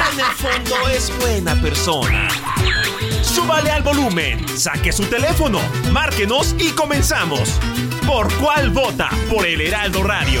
[0.00, 2.28] En el fondo es buena persona.
[3.22, 5.60] Súbale al volumen, saque su teléfono,
[5.92, 7.60] márquenos y comenzamos.
[8.06, 9.10] ¿Por cuál vota?
[9.28, 10.40] Por el Heraldo Radio.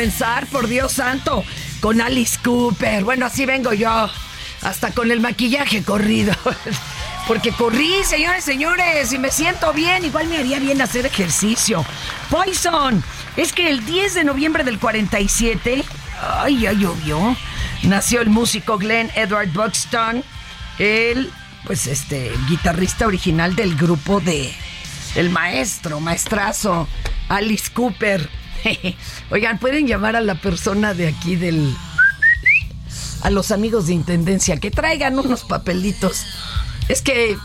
[0.00, 1.44] Comenzar, por Dios santo,
[1.80, 3.04] con Alice Cooper.
[3.04, 4.08] Bueno, así vengo yo,
[4.62, 6.32] hasta con el maquillaje corrido.
[7.28, 10.02] Porque corrí, señores, señores, y me siento bien.
[10.02, 11.84] Igual me haría bien hacer ejercicio.
[12.30, 13.04] Poison,
[13.36, 15.84] es que el 10 de noviembre del 47,
[16.38, 17.36] ay, ya llovió,
[17.82, 20.24] nació el músico Glenn Edward Buxton.
[20.78, 21.30] Él,
[21.66, 24.50] pues, este, guitarrista original del grupo de
[25.14, 26.88] el maestro, maestrazo,
[27.28, 28.39] Alice Cooper.
[29.30, 31.74] Oigan, pueden llamar a la persona de aquí del.
[33.22, 36.24] a los amigos de intendencia que traigan unos papelitos.
[36.88, 37.36] Es que eh,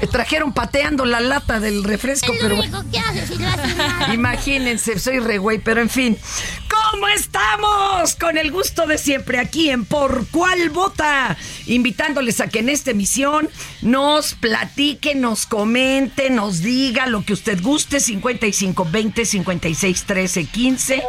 [0.00, 2.58] eh, trajeron pateando la lata del refresco, Es pero.
[2.58, 4.12] único que nada.
[4.12, 6.18] Imagínense, soy re güey, pero en fin.
[6.92, 8.16] ¿Cómo estamos?
[8.16, 11.38] Con el gusto de siempre aquí en Por Cuál Vota.
[11.64, 13.48] Invitándoles a que en esta emisión
[13.80, 17.98] nos platique, nos comente, nos diga lo que usted guste.
[17.98, 21.02] 55 20 56 13 15.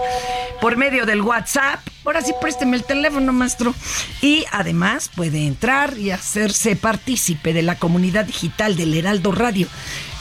[0.61, 1.85] Por medio del WhatsApp.
[2.05, 3.75] Ahora sí, présteme el teléfono, maestro.
[4.21, 9.67] Y además puede entrar y hacerse partícipe de la comunidad digital del Heraldo Radio.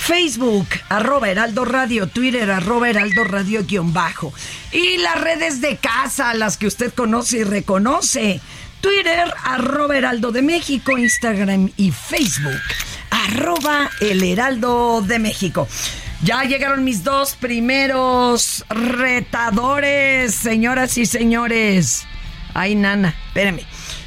[0.02, 4.34] Facebook, arroba Heraldo Radio, Twitter, arroba Heraldo Radio guion bajo.
[4.72, 8.40] Y las redes de casa, las que usted conoce y reconoce.
[8.80, 12.60] Twitter, arroba Heraldo de México, Instagram y Facebook,
[13.10, 15.68] arroba El Heraldo de México.
[16.24, 22.06] Ya llegaron mis dos primeros retadores, señoras y señores.
[22.54, 23.62] Ay, nana, espérame.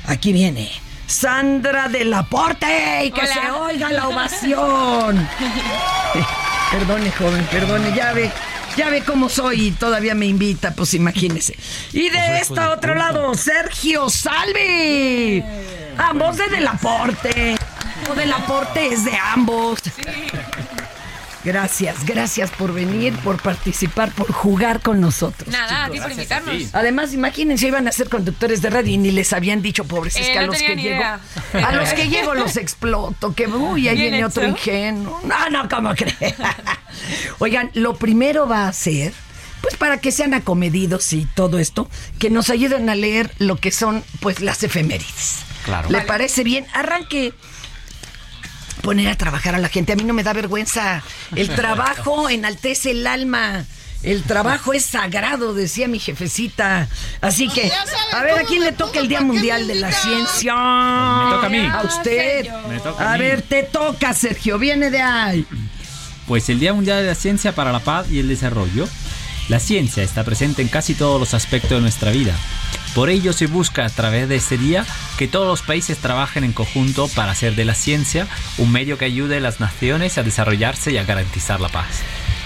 [0.08, 3.34] Aquí viene Sandra del Aporte y que Hola.
[3.34, 5.28] se oiga la ovación.
[6.72, 8.32] perdone, joven, perdone, ya ve.
[8.76, 11.58] Ya ve cómo soy y todavía me invita, pues imagínese.
[11.94, 15.42] Y de este otro lado, Sergio Salvi.
[15.98, 17.56] Ambos de Del Aporte.
[18.12, 19.80] O Del Aporte es de ambos.
[21.46, 25.48] Gracias, gracias por venir, por participar, por jugar con nosotros.
[25.48, 26.56] Nada, a ti por invitarnos.
[26.74, 30.28] Además, imagínense, iban a ser conductores de radio y ni les habían dicho, pobres, es
[30.28, 31.20] Eh, que a no los que llego, idea.
[31.66, 35.22] a los que llego los exploto, que uy, ahí viene otro ingenuo.
[35.24, 36.36] No, no, ¿cómo creen?
[37.40, 39.14] Oigan, lo primero va a ser,
[39.62, 41.90] pues para que sean acomedidos y todo esto,
[42.20, 45.40] que nos ayuden a leer lo que son, pues, las efemérides.
[45.64, 45.90] Claro.
[45.90, 46.08] ¿Le Vale.
[46.08, 46.66] parece bien?
[46.74, 47.34] Arranque
[48.86, 49.92] poner a trabajar a la gente.
[49.94, 51.04] A mí no me da vergüenza.
[51.36, 53.66] El trabajo enaltece el alma.
[54.04, 56.88] El trabajo es sagrado, decía mi jefecita.
[57.22, 57.72] Así que,
[58.14, 60.54] a ver, ¿a quién le toca el Día Mundial de la Ciencia?
[60.54, 61.66] Me toca a mí.
[61.66, 62.44] A usted.
[62.46, 62.68] Sergio.
[62.68, 63.24] Me toca a A mí.
[63.24, 64.60] ver, te toca, Sergio.
[64.60, 65.46] Viene de ahí.
[66.28, 68.88] Pues el Día Mundial de la Ciencia para la Paz y el Desarrollo.
[69.50, 72.36] La ciencia está presente en casi todos los aspectos de nuestra vida.
[72.96, 74.86] Por ello se busca a través de este día
[75.18, 78.26] que todos los países trabajen en conjunto para hacer de la ciencia
[78.58, 82.02] un medio que ayude a las naciones a desarrollarse y a garantizar la paz.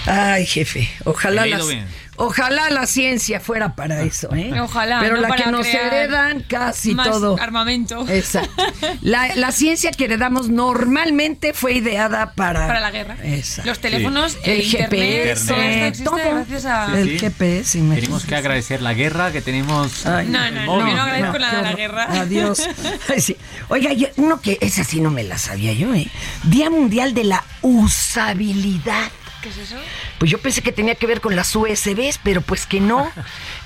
[0.06, 1.86] Ay, jefe, ojalá He la, leído bien.
[2.20, 4.52] Ojalá la ciencia fuera para eso, ¿eh?
[4.60, 7.36] Ojalá, Pero no la para que nos heredan casi Más todo.
[7.40, 8.06] armamento.
[8.08, 8.62] Exacto.
[9.02, 12.66] La, la ciencia que heredamos normalmente fue ideada para...
[12.66, 13.16] Para la guerra.
[13.22, 13.68] Exacto.
[13.70, 15.46] Los teléfonos, El el, internet, GPS,
[16.04, 16.98] todo existe gracias a...
[16.98, 17.18] El Sí.
[17.18, 18.00] GPS, imagínate.
[18.02, 20.06] Tenemos que agradecer la guerra que tenemos.
[20.06, 21.76] Ay, No, el no, no, yo no agradezco de la horror.
[21.76, 22.06] guerra.
[22.20, 22.68] Adiós.
[23.08, 23.36] Ay, sí.
[23.68, 26.08] Oiga, yo- uno que esa sí no me la sabía yo, ¿eh?
[26.44, 29.10] Día Mundial de la Usabilidad.
[29.42, 29.76] ¿Qué es eso?
[30.18, 33.10] Pues yo pensé que tenía que ver con las USBs, pero pues que no,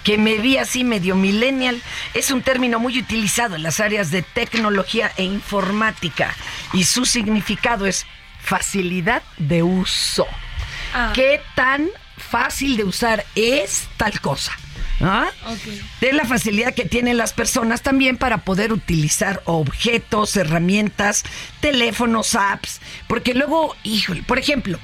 [0.05, 1.81] que me vi así medio millennial.
[2.15, 6.35] Es un término muy utilizado en las áreas de tecnología e informática
[6.73, 8.07] y su significado es
[8.41, 10.27] facilidad de uso.
[10.95, 11.13] Ah.
[11.15, 14.53] ¿Qué tan fácil de usar es tal cosa?
[15.01, 15.31] ¿Ah?
[16.01, 21.25] De la facilidad que tienen las personas también para poder utilizar objetos, herramientas,
[21.61, 22.81] teléfonos, apps.
[23.09, 24.79] Porque luego, híjole, por ejemplo,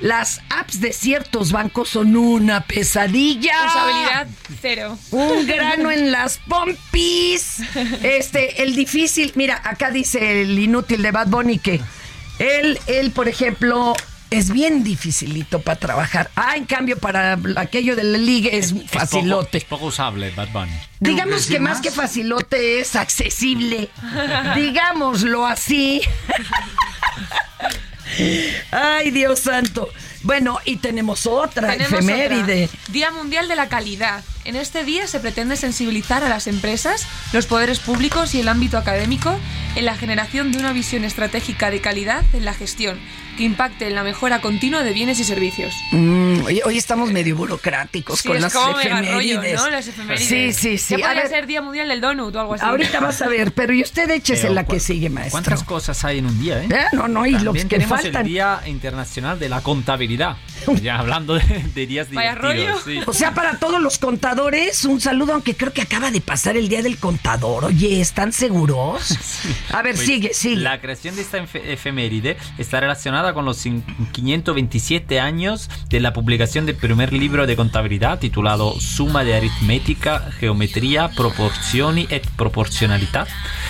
[0.00, 3.52] las apps de ciertos bancos son una pesadilla.
[3.66, 4.26] Usabilidad
[4.60, 4.98] cero.
[5.12, 7.58] Un grano en las pompis.
[8.02, 9.32] Este, el difícil.
[9.36, 11.80] Mira, acá dice el inútil de Bad Bunny que
[12.38, 13.94] él, él, por ejemplo,
[14.30, 16.30] es bien dificilito para trabajar.
[16.34, 19.58] Ah, en cambio, para aquello de la liga es Es poco- facilote.
[19.58, 20.72] Es poco usable, Bad Bunny.
[20.98, 23.88] Digamos que más que facilote es accesible.
[24.56, 26.00] Digámoslo así.
[28.70, 29.88] Ay, Dios santo.
[30.22, 32.64] Bueno, y tenemos otra Tenemos efeméride.
[32.64, 32.78] otra.
[32.88, 34.24] Día Mundial de la Calidad.
[34.44, 38.78] En este día se pretende sensibilizar a las empresas, los poderes públicos y el ámbito
[38.78, 39.38] académico
[39.76, 43.00] en la generación de una visión estratégica de calidad en la gestión
[43.36, 45.74] que impacte en la mejora continua de bienes y servicios.
[45.92, 49.14] Mm, hoy, hoy estamos medio burocráticos Sí, con es las como mega efemérides.
[49.14, 49.70] rollo, ¿no?
[49.70, 50.28] Las efemérides.
[50.28, 50.96] Sí, sí, sí.
[50.96, 52.64] Ya A podría ver, ser Día Mundial del Donut o algo así.
[52.64, 55.32] ahorita vas a ver, pero y usted échese Pero, la que ¿cu- sigue, maestro.
[55.32, 56.68] ¿Cuántas cosas hay en un día, eh?
[56.70, 58.22] Eh, no, no, y los También que tenemos faltan.
[58.22, 60.36] el Día Internacional de la Contabilidad.
[60.82, 61.42] Ya hablando de,
[61.74, 62.84] de días Vaya divertidos.
[62.84, 63.00] rollo.
[63.00, 63.00] sí.
[63.06, 66.68] O sea, para todos los contadores, un saludo, aunque creo que acaba de pasar el
[66.68, 67.64] día del contador.
[67.66, 69.16] Oye, ¿están seguros?
[69.72, 70.56] A ver, Pues, sigue, sigue.
[70.62, 73.82] La creación de esta efe- efeméride está relacionada con los cin-
[74.12, 81.08] 527 años de la publicación del primer libro de contabilidad titulado Suma de aritmética, geometría,
[81.08, 83.26] proporzioni et proporzionalità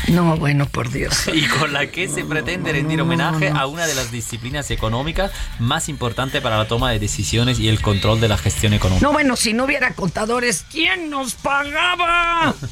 [0.08, 1.29] No, bueno, por Dios.
[1.32, 5.88] y con la que se pretende rendir homenaje a una de las disciplinas económicas más
[5.88, 9.07] importantes para la toma de decisiones y el control de la gestión económica.
[9.07, 12.55] No, bueno, si no hubiera contadores, ¿quién nos pagaba?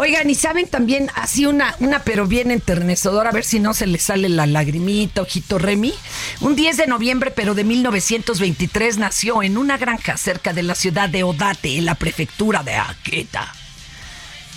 [0.00, 3.88] Oigan, y saben también, así una, una pero bien enternecedora, a ver si no se
[3.88, 5.92] le sale la lagrimita, ojito Remy.
[6.40, 11.08] Un 10 de noviembre, pero de 1923, nació en una granja cerca de la ciudad
[11.08, 13.52] de Odate, en la prefectura de Akita.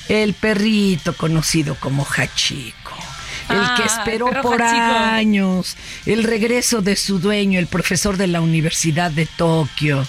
[0.10, 3.11] El perrito conocido como Hachiko.
[3.52, 8.28] El Ah, que el esperó por años el regreso de su dueño, el profesor de
[8.28, 10.06] la Universidad de Tokio,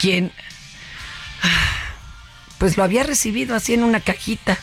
[0.00, 0.32] quien
[1.42, 1.76] ah,
[2.58, 4.58] pues lo había recibido así en una cajita.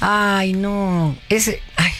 [0.00, 1.92] Ay, no, ese, ay,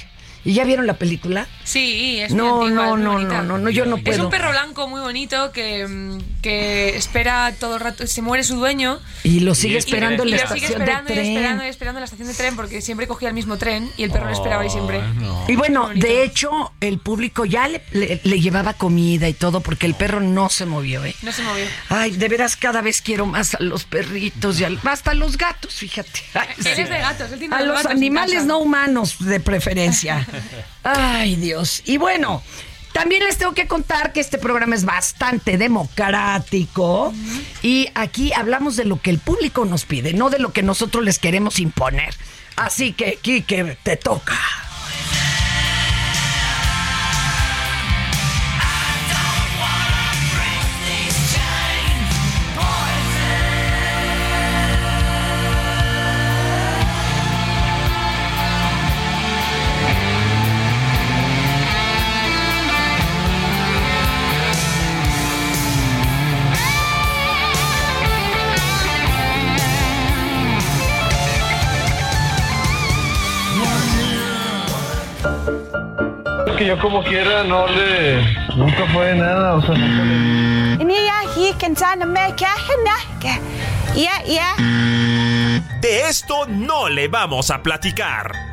[0.49, 1.47] ¿y ya vieron la película?
[1.65, 3.37] Sí, es No, muy antigua, no, es muy no, bonita.
[3.43, 4.25] no, no, no, yo no Es puedo.
[4.25, 8.57] un perro blanco muy bonito que, mm, que espera todo el rato, se muere su
[8.57, 9.01] dueño.
[9.25, 11.37] Y lo sigue Y- esperando en y la lo sigue estación esperando de y tren.
[11.37, 14.05] esperando y esperando en la estación de tren porque siempre cogía el mismo tren y
[14.05, 15.01] el perro lo esperaba ahí siempre.
[15.03, 15.45] Ay, no.
[15.49, 19.87] Y bueno, de hecho, el público ya le, le- le llevaba comida y todo porque
[19.87, 21.15] el perro no se movió, ¿eh?
[21.23, 21.65] No se movió.
[21.91, 25.37] Ay, de veras cada vez quiero más a los perritos y al- hasta a los
[25.37, 26.21] gatos, fíjate.
[26.35, 26.81] Ay, Él sí.
[26.83, 30.27] es de gatos, él tiene A los gatos animales no humanos de preferencia.
[30.83, 31.83] Ay, Dios.
[31.85, 32.43] Y bueno,
[32.93, 37.13] también les tengo que contar que este programa es bastante democrático
[37.63, 41.05] y aquí hablamos de lo que el público nos pide, no de lo que nosotros
[41.05, 42.15] les queremos imponer.
[42.57, 44.37] Así que, Kike, te toca.
[76.69, 78.23] Yo como quiera no le...
[78.55, 80.85] Nunca fue nada, o sea, nunca le...
[85.81, 88.48] De esto no le vamos a platicar.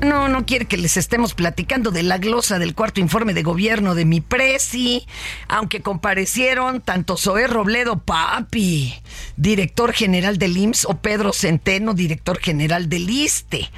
[0.00, 3.94] No, no quiere que les estemos platicando de la glosa del cuarto informe de gobierno
[3.94, 5.06] de mi presi,
[5.48, 8.94] aunque comparecieron tanto Zoé Robledo Papi,
[9.36, 13.70] director general del IMSS, o Pedro Centeno, director general del ISTE.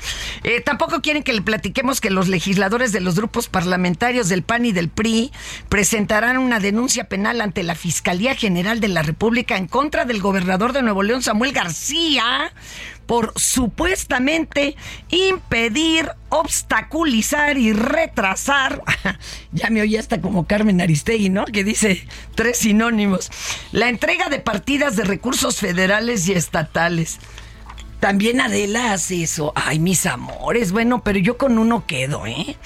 [0.45, 4.67] Eh, tampoco quieren que le platiquemos que los legisladores de los grupos parlamentarios del PAN
[4.67, 5.33] y del PRI
[5.69, 10.73] presentarán una denuncia penal ante la Fiscalía General de la República en contra del gobernador
[10.73, 12.53] de Nuevo León, Samuel García,
[13.09, 14.77] por supuestamente
[15.09, 18.85] impedir, obstaculizar y retrasar,
[19.53, 21.47] ya me oí hasta como Carmen Aristegui, ¿no?
[21.47, 23.31] Que dice tres sinónimos,
[23.73, 27.19] la entrega de partidas de recursos federales y estatales.
[28.01, 29.53] También Adela hace eso.
[29.57, 30.71] Ay, mis amores.
[30.71, 32.57] Bueno, pero yo con uno quedo, ¿eh?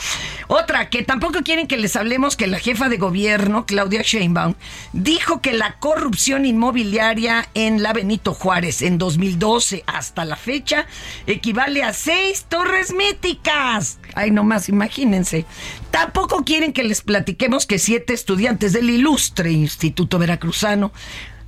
[0.48, 4.54] Otra, que tampoco quieren que les hablemos que la jefa de gobierno, Claudia Sheinbaum,
[4.92, 10.86] dijo que la corrupción inmobiliaria en la Benito Juárez en 2012 hasta la fecha
[11.26, 13.98] equivale a seis torres míticas.
[14.14, 15.46] Ay, nomás, imagínense.
[15.90, 20.92] Tampoco quieren que les platiquemos que siete estudiantes del ilustre Instituto Veracruzano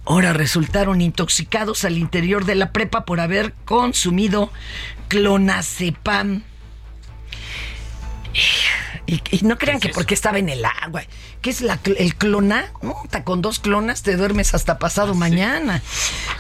[0.04, 4.50] ahora resultaron intoxicados al interior de la prepa por haber consumido
[5.08, 6.42] clonazepam.
[9.06, 11.02] Y, y no crean que porque estaba en el agua.
[11.44, 12.72] ¿Qué es la, el clona?
[12.80, 15.82] No, con dos clonas te duermes hasta pasado mañana.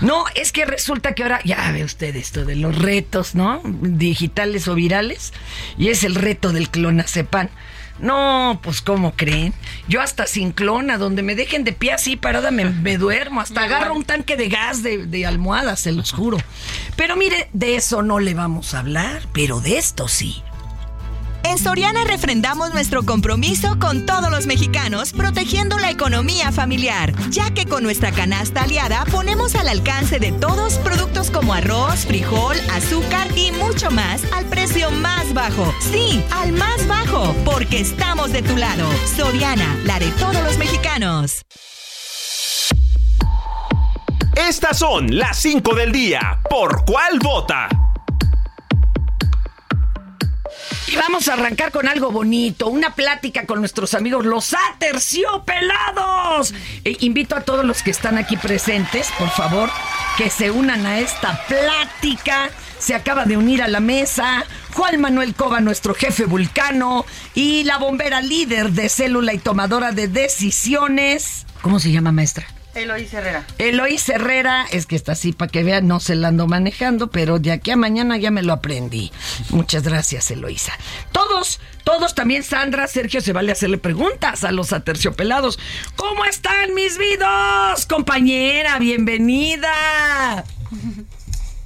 [0.00, 3.60] No, es que resulta que ahora, ya ve usted esto de los retos, ¿no?
[3.64, 5.34] Digitales o virales.
[5.76, 7.50] Y es el reto del clonazepam.
[7.98, 9.54] No, pues ¿cómo creen?
[9.88, 13.62] Yo hasta sin clona, donde me dejen de pie así parada me, me duermo, hasta
[13.62, 16.38] agarro un tanque de gas de, de almohadas, se los juro.
[16.96, 20.42] Pero mire, de eso no le vamos a hablar, pero de esto sí.
[21.44, 27.66] En Soriana refrendamos nuestro compromiso con todos los mexicanos, protegiendo la economía familiar, ya que
[27.66, 33.52] con nuestra canasta aliada ponemos al alcance de todos productos como arroz, frijol, azúcar y
[33.52, 35.72] mucho más al precio más bajo.
[35.92, 38.88] Sí, al más bajo, porque estamos de tu lado.
[39.14, 41.42] Soriana, la de todos los mexicanos.
[44.34, 46.40] Estas son las 5 del día.
[46.48, 47.68] ¿Por cuál vota?
[50.96, 56.54] Vamos a arrancar con algo bonito, una plática con nuestros amigos los aterciopelados.
[56.84, 59.70] E invito a todos los que están aquí presentes, por favor,
[60.16, 62.50] que se unan a esta plática.
[62.78, 67.78] Se acaba de unir a la mesa Juan Manuel Cova, nuestro jefe vulcano, y la
[67.78, 71.46] bombera líder de célula y tomadora de decisiones.
[71.62, 72.46] ¿Cómo se llama, maestra?
[72.74, 73.46] Eloís Herrera.
[73.58, 77.38] Eloís Herrera, es que está así para que vean, no se la ando manejando, pero
[77.38, 79.12] de aquí a mañana ya me lo aprendí.
[79.50, 80.72] Muchas gracias, Eloísa.
[81.12, 85.58] Todos, todos también, Sandra, Sergio, se vale hacerle preguntas a los aterciopelados.
[85.96, 87.86] ¿Cómo están mis vidos?
[87.86, 90.44] Compañera, bienvenida.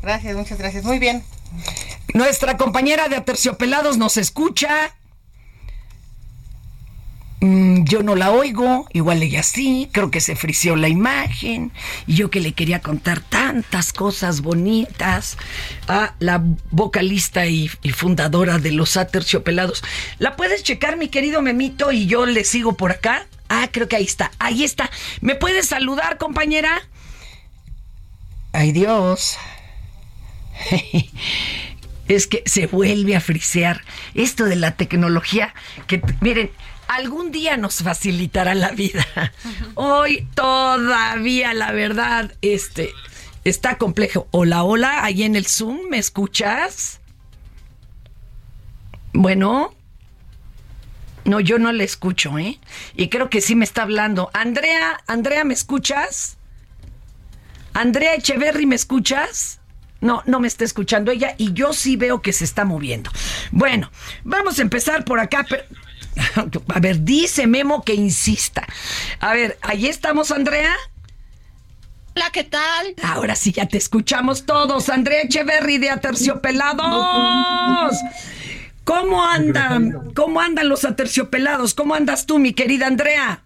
[0.02, 0.84] Gracias, muchas gracias.
[0.84, 1.24] Muy bien.
[2.14, 4.92] Nuestra compañera de aterciopelados nos escucha.
[7.40, 11.70] Mm, yo no la oigo, igual ella sí, creo que se frició la imagen.
[12.06, 15.36] Y yo que le quería contar tantas cosas bonitas
[15.86, 19.84] a la vocalista y, y fundadora de los Aterciopelados.
[20.18, 23.26] ¿La puedes checar, mi querido Memito, y yo le sigo por acá?
[23.48, 24.90] Ah, creo que ahí está, ahí está.
[25.20, 26.82] ¿Me puedes saludar, compañera?
[28.52, 29.38] Ay, Dios.
[32.08, 33.82] es que se vuelve a frisear
[34.14, 35.54] esto de la tecnología
[35.86, 36.50] que miren
[36.88, 39.06] algún día nos facilitará la vida.
[39.74, 42.90] Hoy todavía la verdad este
[43.44, 44.26] está complejo.
[44.30, 47.00] Hola hola ahí en el zoom me escuchas
[49.12, 49.74] bueno.
[51.24, 52.58] No yo no le escucho eh
[52.96, 54.30] y creo que sí me está hablando.
[54.32, 56.38] Andrea Andrea me escuchas
[57.74, 59.60] Andrea Echeverry me escuchas
[60.00, 63.10] no, no me está escuchando ella y yo sí veo que se está moviendo.
[63.50, 63.90] Bueno,
[64.24, 65.44] vamos a empezar por acá.
[65.48, 65.64] pero-
[66.74, 68.66] A ver, dice Memo que insista.
[69.20, 70.74] A ver, ahí estamos, Andrea.
[72.16, 72.94] Hola, ¿qué tal?
[73.02, 74.88] Ahora sí ya te escuchamos todos.
[74.88, 77.96] Andrea Echeverry de Aterciopelados.
[78.84, 80.12] ¿Cómo andan?
[80.14, 81.74] ¿Cómo andan los aterciopelados?
[81.74, 83.42] ¿Cómo andas tú, mi querida Andrea?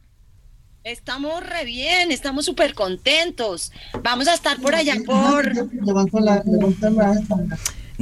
[0.85, 3.73] Estamos re bien, estamos súper contentos.
[4.03, 5.53] Vamos a estar por allá por...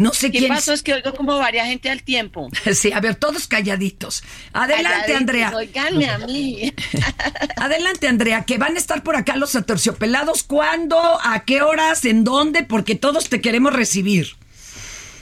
[0.00, 0.48] No sé ¿Qué quién.
[0.48, 0.72] pasó?
[0.72, 2.48] Es que oigo como varia gente al tiempo.
[2.72, 4.22] Sí, a ver, todos calladitos.
[4.54, 5.52] Adelante, Calladitos, Andrea.
[5.54, 6.72] Oiganme a mí.
[7.56, 10.42] Adelante, Andrea, que van a estar por acá los aterciopelados.
[10.42, 10.98] ¿Cuándo?
[11.22, 12.06] ¿A qué horas?
[12.06, 12.62] ¿En dónde?
[12.64, 14.36] Porque todos te queremos recibir.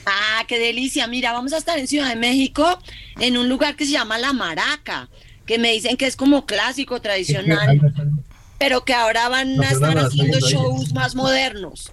[0.05, 1.07] Ah, qué delicia.
[1.07, 2.79] Mira, vamos a estar en Ciudad de México
[3.19, 5.09] en un lugar que se llama La Maraca,
[5.45, 7.81] que me dicen que es como clásico, tradicional,
[8.57, 11.91] pero que ahora van a estar haciendo shows más modernos.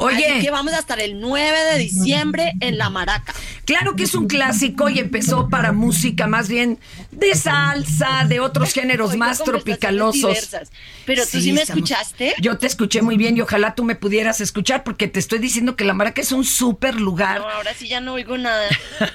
[0.00, 0.26] Oye.
[0.26, 3.34] Así que vamos a estar el 9 de diciembre en La Maraca.
[3.64, 6.78] Claro que es un clásico y empezó para música más bien
[7.10, 10.20] de salsa, de otros géneros más tropicalosos.
[10.30, 10.70] diversas.
[11.06, 12.34] Pero tú sí me estamos- escuchaste.
[12.40, 15.74] Yo te escuché muy bien y ojalá tú me pudieras escuchar porque te estoy diciendo
[15.74, 18.68] que la Maraca es un súper lugar No, ahora sí ya no oigo nada.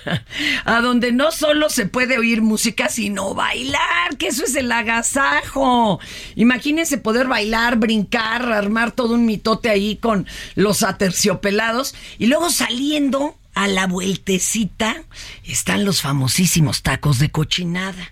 [0.65, 5.99] a donde no solo se puede oír música, sino bailar, que eso es el agasajo.
[6.35, 13.35] Imagínense poder bailar, brincar, armar todo un mitote ahí con los aterciopelados y luego saliendo
[13.55, 14.95] a la vueltecita
[15.43, 18.11] están los famosísimos tacos de cochinada.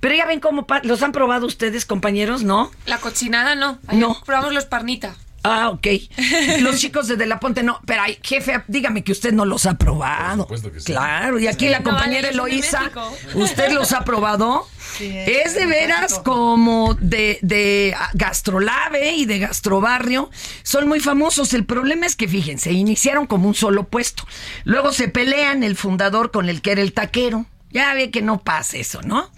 [0.00, 2.70] Pero ya ven cómo los han probado ustedes, compañeros, ¿no?
[2.86, 3.78] La cochinada no.
[3.86, 4.20] Ayer No.
[4.24, 5.14] Probamos los parnita.
[5.42, 5.86] Ah, ok.
[6.60, 7.80] Los chicos de De La Ponte no.
[7.86, 10.46] Pero ay, jefe, dígame que usted no los ha probado.
[10.84, 12.90] Claro, y aquí la No, compañera vale, de Eloísa.
[13.34, 14.66] ¿usted los ha probado?
[15.00, 20.30] es de veras como de, de gastrolave y de gastrobarrio.
[20.62, 21.54] Son muy famosos.
[21.54, 24.24] El problema es que, fíjense, iniciaron como un solo puesto.
[24.64, 27.46] Luego se pelean el fundador con el que era el taquero.
[27.72, 29.30] Ya ve que no pasa eso, ¿no?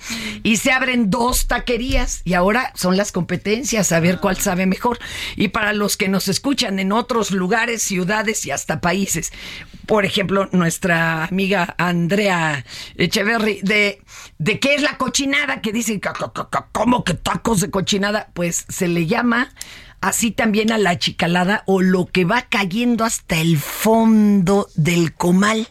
[0.43, 4.99] Y se abren dos taquerías y ahora son las competencias, a ver cuál sabe mejor.
[5.37, 9.33] Y para los que nos escuchan en otros lugares, ciudades y hasta países,
[9.87, 12.65] por ejemplo, nuestra amiga Andrea
[12.97, 14.01] Echeverry, de,
[14.39, 18.31] de qué es la cochinada, que dice, "C- c- c- ¿cómo que tacos de cochinada?
[18.33, 19.53] Pues se le llama
[20.01, 25.69] así también a la chicalada o lo que va cayendo hasta el fondo del comal.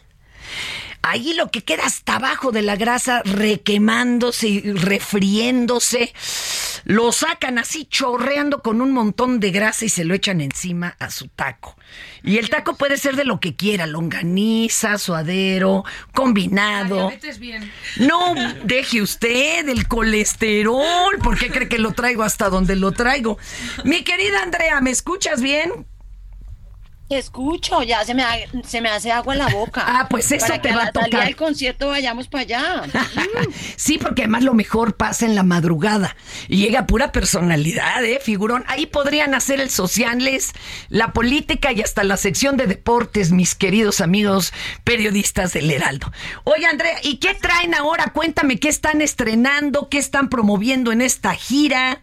[1.02, 6.12] Ahí lo que queda hasta abajo de la grasa requemándose y refriéndose,
[6.84, 11.10] lo sacan así chorreando con un montón de grasa y se lo echan encima a
[11.10, 11.76] su taco.
[12.22, 15.84] Y el taco puede ser de lo que quiera, longaniza, suadero,
[16.14, 17.12] combinado.
[17.38, 17.70] Bien.
[17.96, 18.34] No
[18.64, 23.38] deje usted el colesterol, ¿por qué cree que lo traigo hasta donde lo traigo?
[23.84, 25.86] Mi querida Andrea, ¿me escuchas bien?
[27.12, 29.84] Te escucho, ya se me, ha- se me hace agua en la boca.
[29.94, 31.26] Ah, pues eso Para te que va a tocar.
[31.26, 32.82] del concierto vayamos para allá.
[33.76, 36.16] Sí, porque además lo mejor pasa en la madrugada
[36.48, 38.64] y llega pura personalidad, ¿eh, figurón?
[38.66, 40.52] Ahí podrían hacer el sociales,
[40.88, 46.10] la política y hasta la sección de deportes, mis queridos amigos periodistas del Heraldo.
[46.44, 48.12] Oye, Andrea, ¿y qué traen ahora?
[48.14, 52.00] Cuéntame qué están estrenando, qué están promoviendo en esta gira.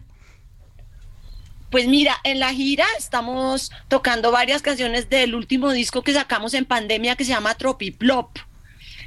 [1.70, 6.64] Pues mira, en la gira estamos tocando varias canciones del último disco que sacamos en
[6.64, 8.38] pandemia que se llama Tropiplop.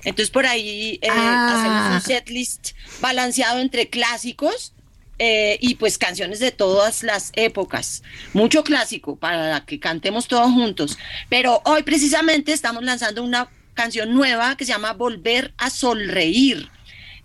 [0.06, 1.54] Entonces por ahí eh, Ah.
[1.60, 2.72] hacemos un setlist
[3.02, 4.74] balanceado entre clásicos
[5.20, 8.02] eh, y pues canciones de todas las épocas.
[8.34, 10.98] Mucho clásico para que cantemos todos juntos.
[11.30, 16.70] Pero hoy precisamente estamos lanzando una canción nueva que se llama Volver a Sonreír.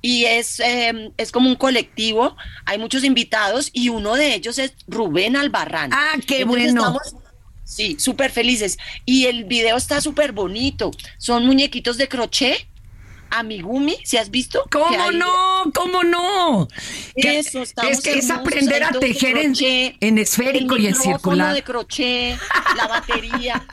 [0.00, 4.74] Y es, eh, es como un colectivo, hay muchos invitados y uno de ellos es
[4.86, 5.90] Rubén Albarrán.
[5.92, 6.80] Ah, qué Entonces bueno.
[6.80, 7.16] estamos,
[7.64, 8.78] sí, súper felices.
[9.04, 10.92] Y el video está súper bonito.
[11.18, 12.66] Son muñequitos de crochet,
[13.30, 14.64] amigumi, ¿si has visto?
[14.64, 15.72] Que ¿Cómo hay- no?
[15.74, 16.68] ¿Cómo no?
[17.16, 20.94] Que- Eso, es, es hermosos, aprender a tejer en, crochet, en esférico el y en
[20.94, 21.54] circular.
[21.54, 22.38] de crochet,
[22.76, 23.66] la batería,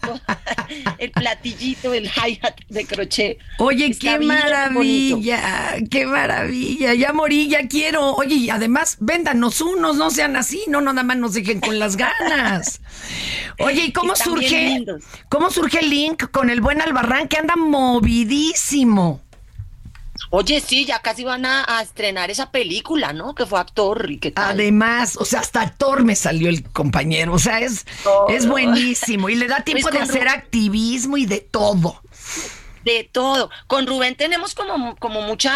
[0.97, 3.37] el platillito, el hi-hat de crochet.
[3.59, 4.33] Oye, Está qué bonito.
[4.33, 6.93] maravilla, qué maravilla.
[6.93, 8.13] Ya morí, ya quiero.
[8.15, 11.79] Oye, y además, véndanos unos, no sean así, no, no nada más nos dejen con
[11.79, 12.81] las ganas.
[13.59, 14.83] Oye, ¿y cómo Están surge?
[15.29, 19.21] ¿Cómo surge el link con el buen Albarrán que anda movidísimo?
[20.38, 23.34] Oye, sí, ya casi van a, a estrenar esa película, ¿no?
[23.34, 24.52] Que fue actor y qué tal.
[24.52, 27.34] Además, o sea, hasta actor me salió el compañero.
[27.34, 28.28] O sea, es, Todo.
[28.28, 32.02] es buenísimo y le da tiempo Pues de con hacer activismo y de todo.
[32.84, 33.50] De todo.
[33.67, 35.54] Con Rubén tenemos como, como mucha,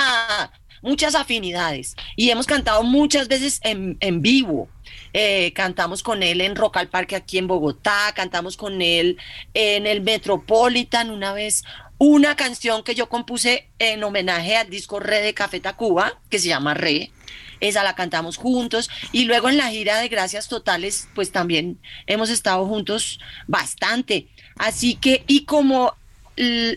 [0.81, 4.69] muchas afinidades y hemos cantado muchas veces en, en vivo.
[5.11, 9.17] Eh, cantamos con él en Rock al Parque aquí en Bogotá, cantamos con él
[9.53, 11.63] en el Metropolitan una vez
[11.99, 16.47] una canción que yo compuse en homenaje al disco Re de Café Tacuba, que se
[16.47, 17.11] llama Re.
[17.59, 22.29] Esa la cantamos juntos y luego en la gira de Gracias Totales, pues también hemos
[22.29, 24.27] estado juntos bastante.
[24.57, 25.93] Así que, y como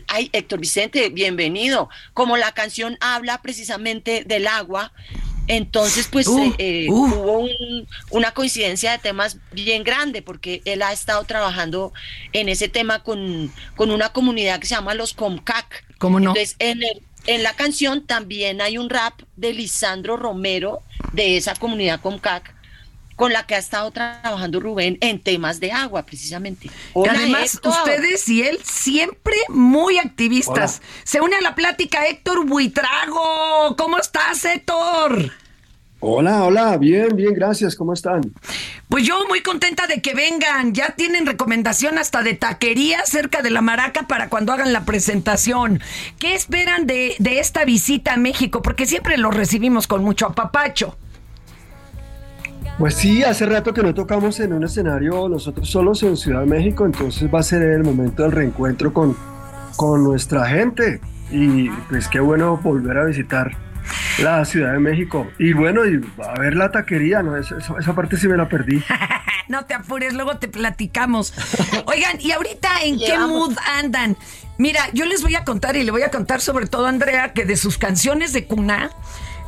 [0.09, 1.89] Ay, Héctor Vicente, bienvenido.
[2.15, 4.93] Como la canción habla precisamente del agua,
[5.49, 6.95] entonces pues Uh, eh, eh, uh.
[7.05, 11.93] hubo un- una coincidencia de temas bien grande porque él ha estado trabajando
[12.33, 15.85] en ese tema con, con una comunidad que se llama los Comcac.
[15.99, 16.31] ¿Cómo no?
[16.31, 20.81] Entonces en, el- en la canción también hay un rap de Lisandro Romero
[21.13, 22.55] de esa comunidad Comcac.
[23.17, 26.71] Con la que ha estado trabajando Rubén en temas de agua, precisamente.
[26.93, 27.73] Hola, Además, Héctor.
[27.73, 30.83] ustedes y él siempre muy activistas.
[31.05, 33.77] Se une a la plática Héctor Buitrago.
[33.77, 35.33] ¿Cómo estás, Héctor?
[36.05, 38.23] Hola, hola, bien, bien, gracias, ¿cómo están?
[38.89, 40.75] Pues yo muy contenta de que vengan.
[40.75, 45.81] Ya tienen recomendación hasta de taquería cerca de la Maraca para cuando hagan la presentación.
[46.19, 48.63] ¿Qué esperan de, de esta visita a México?
[48.63, 50.97] Porque siempre lo recibimos con mucho apapacho.
[52.79, 56.47] Pues sí, hace rato que no tocamos en un escenario nosotros solos en Ciudad de
[56.47, 59.17] México, entonces va a ser el momento del reencuentro con,
[59.77, 61.01] con nuestra gente.
[61.31, 63.53] Y pues qué bueno volver a visitar
[64.21, 65.29] la Ciudad de México.
[65.39, 67.37] Y bueno, y a ver la taquería, ¿no?
[67.37, 68.83] Esa, esa- esa parte sí me la perdí.
[69.49, 71.35] No te apures, luego te platicamos.
[71.87, 74.17] Oigan, ¿y ahorita en qué mood andan?
[74.57, 77.35] Mira, yo les voy a contar y le voy a contar sobre todo a Andrea
[77.35, 78.91] que de sus canciones de cuna,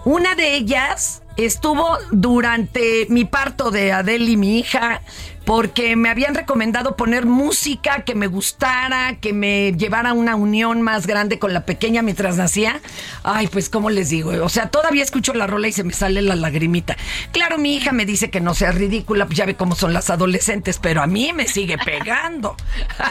[0.04, 5.00] una de ellas estuvo durante mi parto de Adele y mi hija,
[5.44, 10.80] porque me habían recomendado poner música que me gustara, que me llevara a una unión
[10.80, 12.80] más grande con la pequeña mientras nacía.
[13.22, 14.30] Ay, pues, ¿cómo les digo?
[14.42, 16.96] O sea, todavía escucho la rola y se me sale la lagrimita.
[17.32, 20.08] Claro, mi hija me dice que no sea ridícula, pues ya ve cómo son las
[20.08, 22.56] adolescentes, pero a mí me sigue pegando.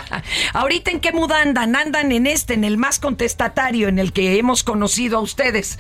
[0.54, 1.76] Ahorita, ¿en qué mood andan?
[1.76, 5.78] Andan en este, en el más contestatario, en el que hemos conocido a ustedes.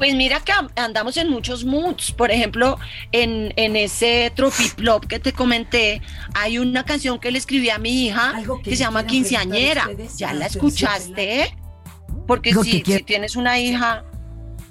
[0.00, 2.12] Pues mira que am- andamos en muchos moods.
[2.12, 2.78] Por ejemplo,
[3.12, 6.00] en, en ese Tropiplop que te comenté,
[6.32, 9.90] hay una canción que le escribí a mi hija Algo que que, se llama Quinceañera.
[10.16, 11.54] ¿Ya la escuchaste?
[12.26, 14.04] Porque si, si tienes una hija,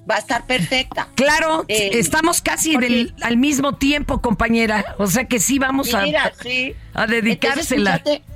[0.09, 1.07] va a estar perfecta.
[1.13, 4.95] Claro, Eh, estamos casi porque- del- al mismo tiempo, compañera.
[4.97, 6.05] O sea que sí vamos a,
[6.41, 6.73] sí.
[6.95, 7.97] a dedicársela.
[7.97, 8.28] Entonces, escúchate,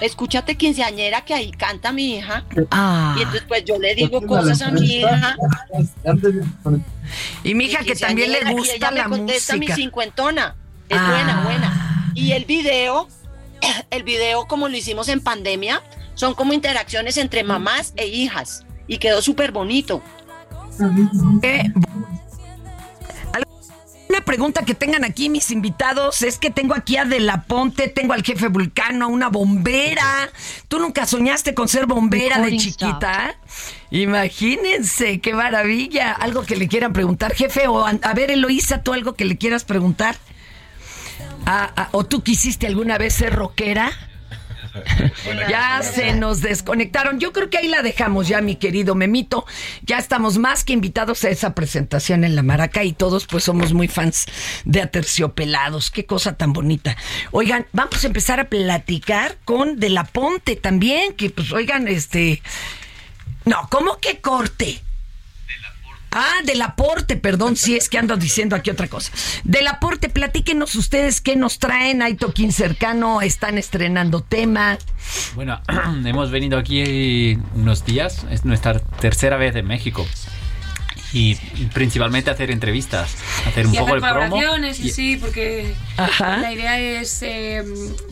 [0.00, 2.44] escúchate Quinceañera que ahí canta mi hija.
[2.70, 3.14] Ah.
[3.18, 5.36] Y entonces pues yo le digo cosas a mi hija.
[7.44, 9.74] Y mi hija que también le y gusta ella la me contesta música.
[9.76, 10.56] mi cincuentona.
[10.88, 11.10] Es Ah.
[11.10, 12.12] buena, buena.
[12.14, 13.08] Y el video,
[13.90, 15.82] el video como lo hicimos en pandemia,
[16.14, 18.64] son como interacciones entre mamás e hijas.
[18.86, 20.02] Y quedó súper bonito.
[21.42, 21.64] Eh,
[24.08, 27.88] Una pregunta que tengan aquí mis invitados es que tengo aquí a De La Ponte,
[27.88, 30.30] tengo al jefe Vulcano, a una bombera.
[30.68, 33.36] ¿Tú nunca soñaste con ser bombera de chiquita?
[33.90, 36.12] Imagínense, qué maravilla.
[36.12, 39.36] Algo que le quieran preguntar, jefe, o a, a ver, Eloísa, tú algo que le
[39.36, 40.16] quieras preguntar.
[41.44, 43.90] Ah, ah, ¿O tú quisiste alguna vez ser rockera?
[45.48, 47.20] Ya se nos desconectaron.
[47.20, 49.46] Yo creo que ahí la dejamos ya, mi querido Memito.
[49.82, 53.72] Ya estamos más que invitados a esa presentación en la Maraca y todos pues somos
[53.72, 54.26] muy fans
[54.64, 55.90] de Aterciopelados.
[55.90, 56.96] Qué cosa tan bonita.
[57.30, 62.42] Oigan, vamos a empezar a platicar con De La Ponte también, que pues oigan, este...
[63.44, 64.82] No, ¿cómo que corte?
[66.10, 69.12] Ah, del aporte, perdón, si es que ando diciendo aquí otra cosa.
[69.44, 72.00] Del aporte, platíquenos ustedes qué nos traen.
[72.02, 74.78] Hay toquín cercano, están estrenando tema.
[75.34, 75.60] Bueno,
[76.04, 80.06] hemos venido aquí unos días, es nuestra tercera vez en México.
[81.10, 81.36] Y
[81.72, 83.14] principalmente hacer entrevistas,
[83.46, 84.42] hacer un y poco hacer el promo.
[84.62, 86.36] y y- sí, porque Ajá.
[86.36, 87.64] la idea es, eh,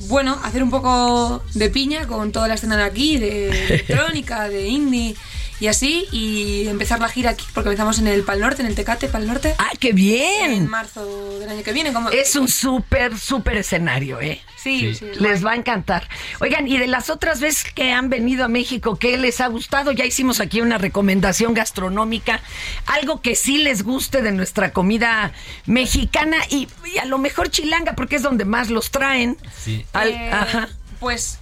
[0.09, 4.67] bueno, hacer un poco de piña con toda la escena de aquí, de electrónica, de
[4.69, 5.15] indie
[5.61, 8.75] y así, y empezar la gira aquí, porque empezamos en el Pal Norte, en el
[8.75, 9.55] Tecate, Pal Norte.
[9.59, 10.53] ¡Ah, qué bien!
[10.53, 11.93] En marzo del año que viene.
[11.93, 12.11] Como...
[12.11, 14.43] Es un súper, súper escenario, ¿eh?
[14.57, 15.07] Sí, sí.
[15.13, 16.09] es Les va a encantar.
[16.41, 19.93] Oigan, y de las otras veces que han venido a México, ¿qué les ha gustado?
[19.93, 22.41] Ya hicimos aquí una recomendación gastronómica,
[22.87, 25.33] algo que sí les guste de nuestra comida
[25.67, 29.37] mexicana y, y a lo mejor chilanga, porque es donde más los traen.
[29.63, 29.85] Sí.
[29.93, 30.69] Al- Eh, ajá.
[31.01, 31.39] Pues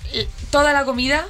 [0.51, 1.27] toda la comida,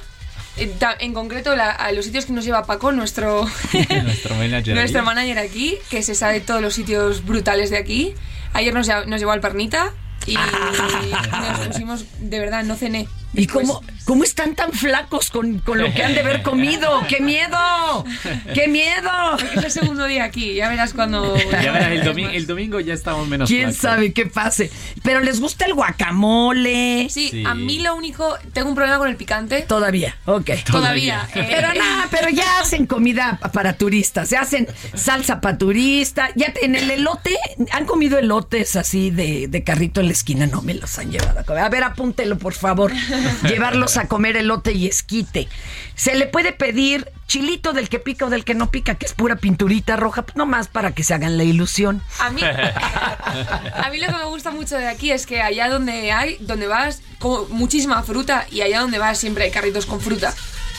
[0.57, 3.45] en, ta- en concreto la- a los sitios que nos lleva Paco, nuestro,
[4.03, 4.75] Nuestro manager.
[4.75, 5.05] nuestro ahí.
[5.05, 8.13] manager aquí, que se sabe todos los sitios brutales de aquí.
[8.53, 9.91] Ayer nos, lle- nos llevó al Pernita
[10.25, 13.07] y nos pusimos, de verdad, no cené.
[13.35, 17.03] ¿Y cómo, cómo están tan flacos con, con lo que han de haber comido?
[17.09, 18.05] ¡Qué miedo!
[18.53, 19.09] ¡Qué miedo!
[19.55, 21.35] Es el segundo día aquí, ya verás cuando...
[21.51, 23.77] Ya verás, el, domi- el domingo ya estamos menos ¿Quién flacos.
[23.81, 24.71] sabe qué pase?
[25.03, 27.07] Pero les gusta el guacamole.
[27.09, 27.43] Sí, Sí.
[27.45, 29.61] a mí lo único, tengo un problema con el picante.
[29.61, 30.51] Todavía, ok.
[30.65, 31.27] Todavía.
[31.33, 36.29] eh, Pero nada, pero ya hacen comida para turistas, se hacen salsa para turista.
[36.35, 37.35] Ya en el elote,
[37.71, 40.45] ¿han comido elotes así de, de carrito en la esquina?
[40.47, 41.63] No me los han llevado a comer.
[41.63, 42.91] A ver, apúntelo, por favor.
[43.43, 45.47] Llevarlos a comer elote y esquite.
[45.95, 49.13] Se le puede pedir chilito del que pica o del que no pica, que es
[49.13, 52.01] pura pinturita roja, pues nomás para que se hagan la ilusión.
[52.19, 56.11] A mí, a mí lo que me gusta mucho de aquí es que allá donde
[56.11, 60.33] hay, donde vas, como muchísima fruta y allá donde vas siempre hay carritos con fruta.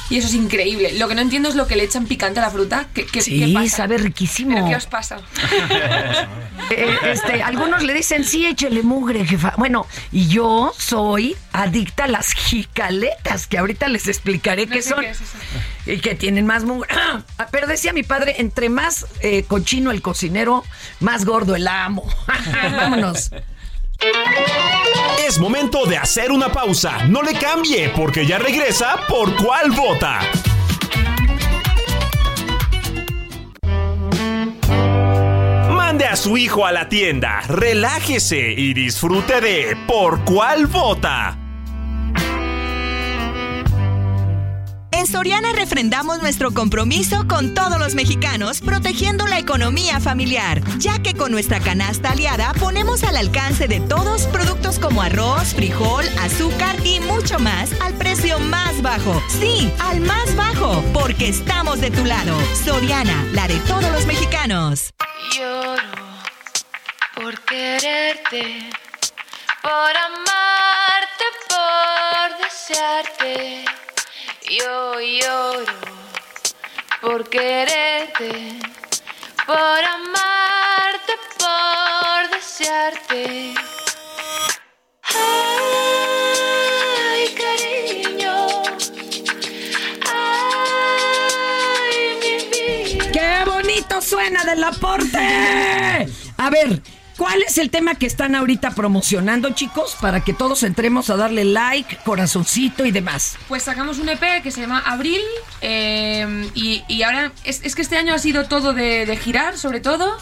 [0.09, 0.93] Y eso es increíble.
[0.99, 2.87] Lo que no entiendo es lo que le echan picante a la fruta.
[2.95, 3.77] ¿Qué, qué- Sí, qué pasa?
[3.79, 4.55] sabe riquísimo.
[4.55, 5.19] ¿Pero qué os pasa?
[6.69, 9.55] Eh, este, algunos le dicen, sí, échele mugre, jefa.
[9.57, 15.01] Bueno, y yo soy adicta a las jicaletas, que ahorita les explicaré No qué son.
[15.01, 15.37] qué es eso.
[15.87, 16.89] Y que tienen más mugre.
[17.53, 20.65] Pero decía mi padre, entre más eh, cochino el cocinero,
[20.99, 22.05] más gordo el amo.
[22.73, 23.31] Vámonos.
[25.27, 27.05] Es momento de hacer una pausa.
[27.09, 30.21] No le cambie, porque ya regresa por cuál vota.
[35.71, 41.46] Mande a su hijo a la tienda, relájese y disfrute de por cuál vota.
[44.97, 51.13] En Soriana refrendamos nuestro compromiso con todos los mexicanos, protegiendo la economía familiar, ya que
[51.13, 57.01] con nuestra canasta aliada ponemos al alcance de todos productos como arroz, frijol, azúcar y
[57.01, 59.23] mucho más al precio más bajo.
[59.29, 62.35] Sí, al más bajo, porque estamos de tu lado.
[62.65, 64.95] Soriana, la de todos los mexicanos.
[65.37, 65.83] Lloro
[67.15, 68.71] por quererte,
[69.61, 73.86] por amarte, por desearte.
[74.49, 75.73] Yo lloro
[77.01, 78.61] por quererte,
[79.45, 83.55] por amarte, por desearte.
[85.03, 88.47] Ay, cariño.
[90.15, 93.11] Ay, mi vida.
[93.13, 96.07] ¡Qué bonito suena del aporte!
[96.39, 96.81] A ver,
[97.17, 99.97] ¿cuál es el tema que están ahorita promocionando, chicos?
[100.01, 103.37] Para que todos entremos a darle like, corazoncito y demás.
[103.49, 105.21] Pues sacamos un EP que se llama Abril
[105.63, 109.57] eh, y, y ahora es, es que este año ha sido todo de, de girar
[109.59, 110.17] sobre todo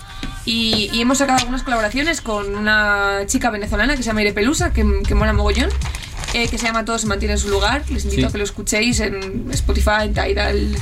[0.47, 4.73] y, y hemos sacado algunas colaboraciones con una chica venezolana que se llama Ire Pelusa
[4.73, 5.71] que, que mola mogollón
[6.35, 8.27] eh, que se llama Todo se mantiene en su lugar les invito Sí.
[8.29, 10.77] a que lo escuchéis en Spotify, en Tidal, en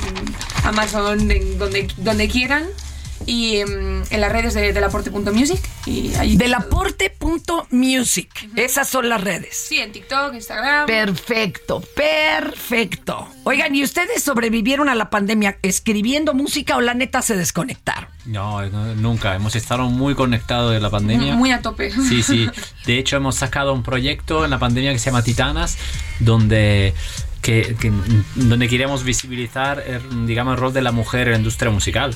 [0.65, 2.65] Amazon, en donde, donde quieran
[3.25, 8.49] y em, en las redes de, delaporte.music y ahí Delaporte.music.
[8.55, 9.65] Esas son las redes.
[9.67, 10.85] Sí, en TikTok, Instagram.
[10.85, 13.27] Perfecto, perfecto.
[13.43, 18.09] Oigan, ¿y ustedes sobrevivieron a la pandemia escribiendo música o la neta se desconectaron?
[18.25, 19.35] No, no, nunca.
[19.35, 21.35] Hemos estado muy conectados de la pandemia.
[21.35, 21.91] Muy a tope.
[21.91, 22.49] Sí, sí.
[22.85, 25.77] De hecho, hemos sacado un proyecto en la pandemia que se llama Titanas,
[26.19, 26.93] donde,
[27.41, 27.91] que, que-
[28.35, 32.15] donde queríamos visibilizar, el, digamos, el rol de la mujer en la industria musical,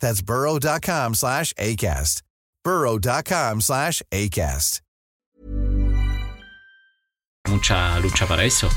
[0.00, 2.22] That's burrow.com slash ACAST.
[2.64, 4.80] burrow.com slash ACAST.
[7.46, 8.68] mucha lucha para eso.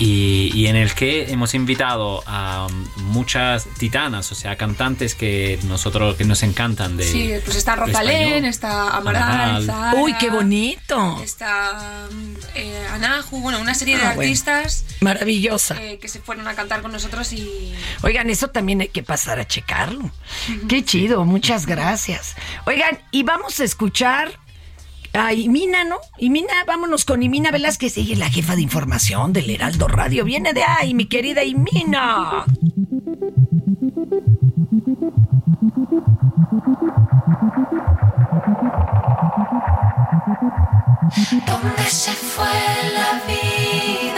[0.00, 6.14] Y, y en el que hemos invitado a muchas titanas, o sea, cantantes que nosotros
[6.14, 9.66] que nos encantan de Sí, pues está Rosalén, está Amaral.
[9.66, 11.20] Zahara, Uy, qué bonito.
[11.22, 12.06] Está
[12.54, 14.20] eh, Anahu, bueno, una serie de Ah, bueno.
[14.22, 15.82] artistas Maravillosa.
[15.82, 19.40] eh, que se fueron a cantar con nosotros y Oigan, eso también hay que pasar
[19.40, 20.10] a checarlo.
[20.68, 22.36] Qué chido, muchas gracias.
[22.66, 24.38] Oigan, y vamos a escuchar
[25.12, 25.96] a Imina, ¿no?
[26.18, 27.96] Imina, vámonos con Imina Velázquez.
[27.98, 30.24] Ella es la jefa de información del Heraldo Radio.
[30.24, 32.44] Viene de ahí, mi querida Imina.
[41.46, 42.46] ¿Dónde se fue
[42.94, 44.17] la vida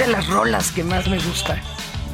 [0.00, 1.60] De las rolas que más me gusta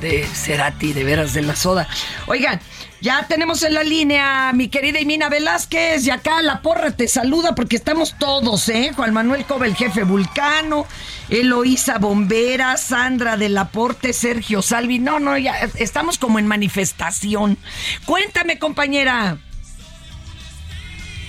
[0.01, 1.87] de Cerati, de veras, de la soda.
[2.27, 2.61] Oigan,
[3.01, 7.55] ya tenemos en la línea mi querida Imina Velázquez y acá la porra te saluda
[7.55, 8.91] porque estamos todos, ¿eh?
[8.97, 10.85] Juan Manuel Cova, el jefe Vulcano,
[11.31, 14.99] Eloísa Bombera, Sandra del Aporte, Sergio Salvi.
[14.99, 17.57] No, no, ya estamos como en manifestación.
[18.05, 19.39] Cuéntame, compañera.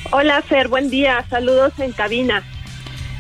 [0.10, 1.24] Hola, Fer, buen día.
[1.30, 2.44] Saludos en cabina.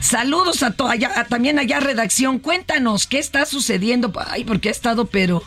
[0.02, 2.40] Saludos a, to- a- también allá redacción.
[2.40, 4.12] Cuéntanos qué está sucediendo.
[4.30, 5.44] Ay, porque ha estado pero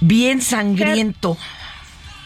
[0.00, 1.36] bien sangriento.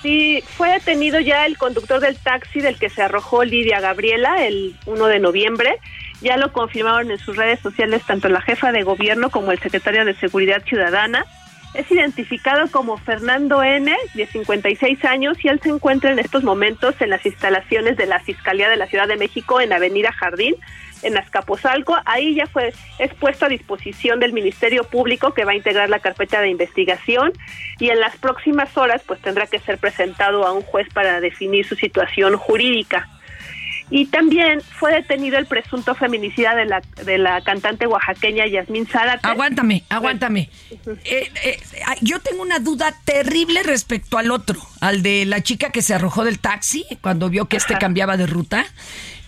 [0.03, 4.77] Sí, fue detenido ya el conductor del taxi del que se arrojó Lidia Gabriela el
[4.87, 5.79] 1 de noviembre.
[6.23, 10.05] Ya lo confirmaron en sus redes sociales tanto la jefa de gobierno como el secretario
[10.05, 11.25] de Seguridad Ciudadana.
[11.75, 16.95] Es identificado como Fernando N., de 56 años, y él se encuentra en estos momentos
[17.01, 20.55] en las instalaciones de la Fiscalía de la Ciudad de México en Avenida Jardín,
[21.03, 21.97] en Azcapotzalco.
[22.05, 26.41] Ahí ya fue expuesto a disposición del Ministerio Público que va a integrar la carpeta
[26.41, 27.33] de investigación
[27.79, 31.67] y en las próximas horas pues tendrá que ser presentado a un juez para definir
[31.67, 33.09] su situación jurídica.
[33.95, 39.29] Y también fue detenido el presunto feminicida de la, de la cantante oaxaqueña Yasmín Zárate.
[39.29, 40.49] Aguántame, aguántame.
[41.05, 45.69] Eh, eh, ah, yo tengo una duda terrible respecto al otro, al de la chica
[45.71, 48.65] que se arrojó del taxi cuando vio que este cambiaba de ruta.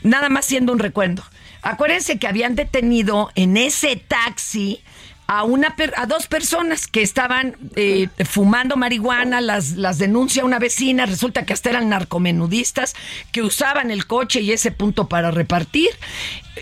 [0.02, 1.24] Nada más siendo un recuerdo.
[1.64, 4.82] Acuérdense que habían detenido en ese taxi
[5.26, 11.06] a una per- a dos personas que estaban eh, fumando marihuana, las, denuncia una vecina,
[11.06, 12.94] resulta que hasta eran narcomenudistas
[13.32, 15.88] que usaban el coche y ese punto para repartir.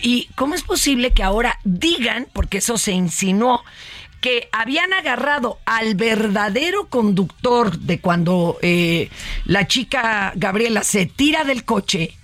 [0.01, 3.65] ¿Y cómo es posible que ahora digan, porque eso se insinuó,
[4.21, 9.11] que habían agarrado al verdadero conductor de cuando eh,
[9.45, 12.17] la chica Gabriela se tira del coche,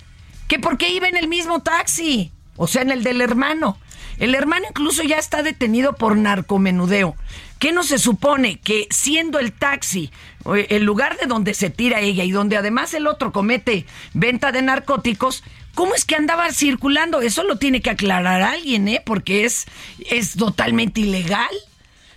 [0.47, 3.79] que porque iba en el mismo taxi, o sea, en el del hermano.
[4.19, 7.17] El hermano incluso ya está detenido por narcomenudeo.
[7.59, 10.11] ¿Qué no se supone que siendo el taxi
[10.55, 14.53] eh, el lugar de donde se tira ella y donde además el otro comete venta
[14.53, 15.45] de narcóticos,
[15.75, 17.21] ¿cómo es que andaba circulando?
[17.21, 19.03] Eso lo tiene que aclarar alguien, ¿eh?
[19.05, 19.67] Porque es,
[20.11, 21.55] es totalmente ilegal.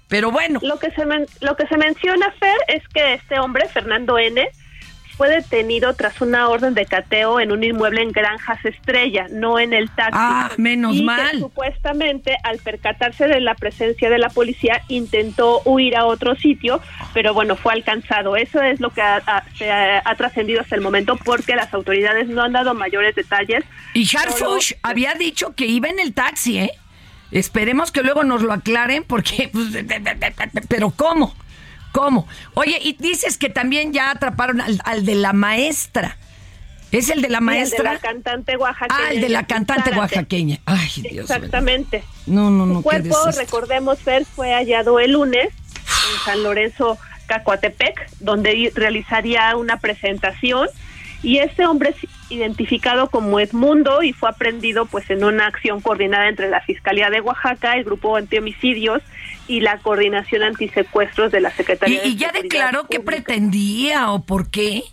[0.07, 0.59] Pero bueno.
[0.61, 4.41] Lo que, se men- lo que se menciona, Fer, es que este hombre, Fernando N.,
[5.21, 9.71] fue detenido tras una orden de cateo en un inmueble en Granjas Estrella, no en
[9.71, 10.13] el taxi.
[10.19, 11.39] Ah, menos Y que mal.
[11.39, 16.81] supuestamente, al percatarse de la presencia de la policía, intentó huir a otro sitio,
[17.13, 18.35] pero bueno, fue alcanzado.
[18.35, 21.71] Eso es lo que ha, ha- se ha- ha trascendido hasta el momento porque las
[21.71, 23.63] autoridades no han dado mayores detalles.
[23.93, 26.71] Y Harfush había dicho que iba en el taxi, ¿eh?
[27.29, 29.67] Esperemos que luego nos lo aclaren porque, pues,
[30.67, 31.35] pero ¿cómo?
[31.91, 32.27] ¿Cómo?
[32.53, 36.17] Oye, y dices que también ya atraparon al, al de la maestra.
[36.91, 37.89] ¿Es el de la Sí, el maestra?
[37.91, 38.99] de la cantante oaxaqueña.
[39.07, 40.59] ah, el de la cantante oaxaqueña.
[40.65, 41.21] Ay, Dios mío.
[41.21, 42.03] Exactamente.
[42.25, 48.09] No, no, no, Su cuerpo, recordemos, Fer, fue hallado el lunes en San Lorenzo, Cacoatepec,
[48.19, 50.67] donde realizaría una presentación.
[51.23, 51.95] Y este hombre es
[52.29, 57.21] identificado como Edmundo y fue aprendido pues en una acción coordinada entre la Fiscalía de
[57.21, 59.01] Oaxaca, el Grupo Antihomicidios
[59.51, 64.49] y la Coordinación Antisecuestros de la ¿Y, Secretaría y ya declaró qué pretendía o por
[64.49, 64.83] qué?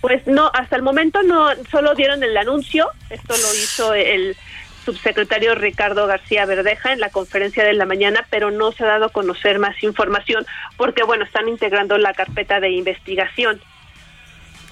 [0.00, 4.36] Pues no, hasta el momento no, solo dieron el anuncio, esto lo hizo el
[4.84, 9.06] subsecretario Ricardo García Verdeja en la conferencia de la mañana, pero no se ha dado
[9.06, 10.44] a conocer más información
[10.76, 13.60] porque, bueno, están integrando la carpeta de investigación.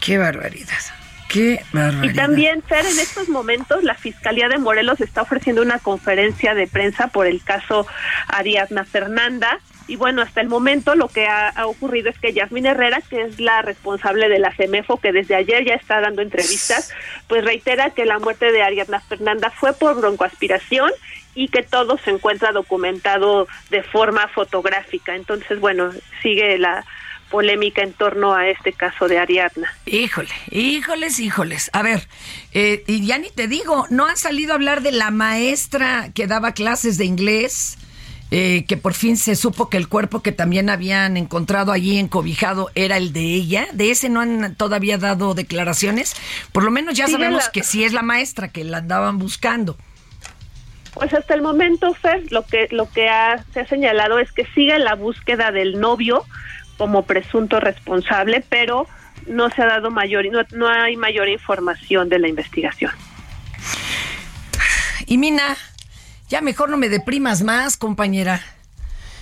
[0.01, 0.75] Qué barbaridad.
[1.37, 6.67] Y también, Fer, en estos momentos la Fiscalía de Morelos está ofreciendo una conferencia de
[6.67, 7.87] prensa por el caso
[8.29, 9.59] Ariadna Fernanda.
[9.89, 13.23] Y bueno, hasta el momento lo que ha, ha ocurrido es que Yasmín Herrera, que
[13.23, 16.93] es la responsable de la CEMEFO, que desde ayer ya está dando entrevistas,
[17.29, 20.91] pues reitera que la muerte de Ariadna Fernanda fue por broncoaspiración
[21.37, 25.15] y que todo se encuentra documentado de forma fotográfica.
[25.15, 26.85] Entonces, bueno, sigue la
[27.31, 29.69] polémica en torno a este caso de Ariadna.
[29.87, 31.71] Híjole, híjoles, híjoles.
[31.73, 32.09] A ver,
[32.53, 36.27] eh, y ya ni te digo, no han salido a hablar de la maestra que
[36.27, 37.79] daba clases de inglés,
[38.31, 42.71] eh, que por fin se supo que el cuerpo que también habían encontrado allí encobijado
[42.75, 43.69] era el de ella.
[43.73, 46.17] De ese no han todavía dado declaraciones.
[46.53, 49.77] Por lo menos ya sabemos la- que sí es la maestra que la andaban buscando.
[50.95, 54.47] Pues hasta el momento, Fer, lo que lo que ha- se ha señalado es que
[54.55, 56.25] sigue la búsqueda del novio
[56.77, 58.87] como presunto responsable, pero
[59.27, 62.93] no se ha dado mayor, no, no hay mayor información de la investigación.
[65.07, 65.57] Y Mina,
[66.29, 68.43] ya mejor no me deprimas más, compañera.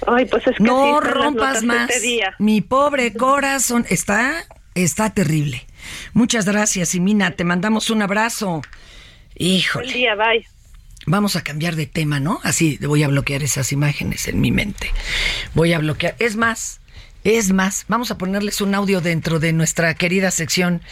[0.07, 1.91] Ay, pues es que no rompas más.
[1.91, 2.35] este día.
[2.39, 4.45] Mi pobre corazón está
[4.75, 5.67] está terrible.
[6.13, 8.63] Muchas gracias, y Mina, te mandamos un abrazo.
[9.37, 9.87] Híjole.
[9.87, 10.47] Buen día, bye.
[11.07, 12.41] Vamos a cambiar de tema, ¿no?
[12.43, 14.91] Así voy a bloquear esas imágenes en mi mente.
[15.55, 16.17] Voy a bloquear.
[16.19, 16.81] Es más,
[17.25, 20.83] es más, vamos a ponerles un audio dentro de nuestra querida sección.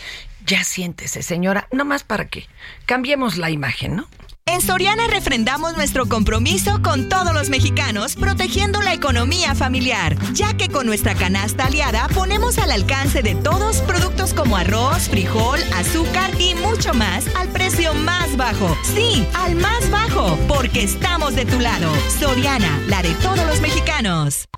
[0.46, 1.68] Ya siéntese, señora.
[1.70, 2.46] No más para que
[2.86, 4.08] cambiemos la imagen, ¿no?
[4.44, 10.68] En Soriana refrendamos nuestro compromiso con todos los mexicanos, protegiendo la economía familiar, ya que
[10.68, 16.56] con nuestra canasta aliada ponemos al alcance de todos productos como arroz, frijol, azúcar y
[16.56, 18.76] mucho más al precio más bajo.
[18.82, 21.92] Sí, al más bajo, porque estamos de tu lado.
[22.18, 24.48] Soriana, la de todos los mexicanos.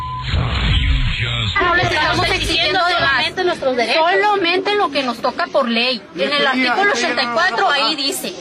[1.61, 4.03] No les estamos exigiendo solamente nuestros derechos.
[4.03, 6.03] Solamente lo que nos toca por ley.
[6.17, 8.35] En el artículo 84 ahí dice.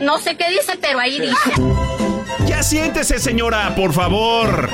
[0.00, 1.52] No sé qué dice, pero ahí dice.
[2.46, 4.70] Ya siéntese, señora, por favor.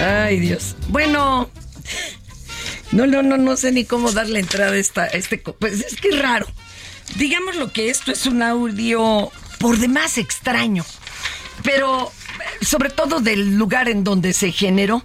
[0.00, 0.76] Ay, Dios.
[0.88, 1.50] Bueno,
[2.92, 5.38] no, no, no, no sé ni cómo darle entrada a esta, a este.
[5.38, 6.46] Pues es que es raro.
[7.16, 10.84] Digamos lo que esto es un audio por demás extraño,
[11.62, 12.12] pero
[12.60, 15.04] sobre todo del lugar en donde se generó.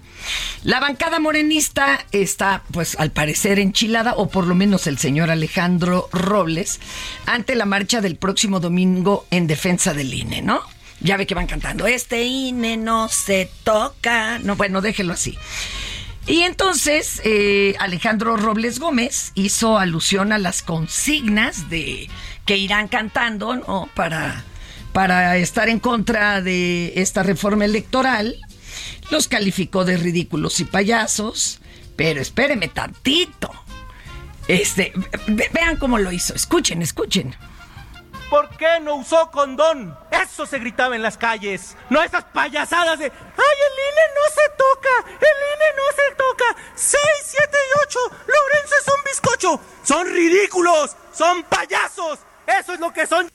[0.63, 6.09] La bancada morenista está, pues al parecer, enchilada, o por lo menos el señor Alejandro
[6.11, 6.79] Robles,
[7.25, 10.61] ante la marcha del próximo domingo en defensa del INE, ¿no?
[11.01, 14.39] Ya ve que van cantando, este INE no se toca.
[14.39, 15.37] No, bueno, déjelo así.
[16.27, 22.09] Y entonces eh, Alejandro Robles Gómez hizo alusión a las consignas de
[22.45, 23.89] que irán cantando, ¿no?
[23.95, 24.43] Para,
[24.99, 28.35] para estar en contra de esta reforma electoral.
[29.11, 31.61] Los calificó de ridículos y payasos.
[31.95, 33.49] Pero espéreme tantito.
[34.49, 34.91] Este,
[35.27, 36.33] ve- vean cómo lo hizo.
[36.35, 37.33] Escuchen, escuchen.
[38.29, 39.97] ¿Por qué no usó condón?
[40.11, 41.77] Eso se gritaba en las calles.
[41.89, 45.11] No esas payasadas de ¡Ay, el INE no se toca!
[45.11, 46.61] ¡El INE no se toca!
[46.75, 47.99] ¡6, 7 y 8!
[48.27, 49.61] ¡Lorenzo es un bizcocho!
[49.81, 50.97] ¡Son ridículos!
[51.13, 52.19] ¡Son payasos!
[52.45, 53.31] ¡Eso es lo que son!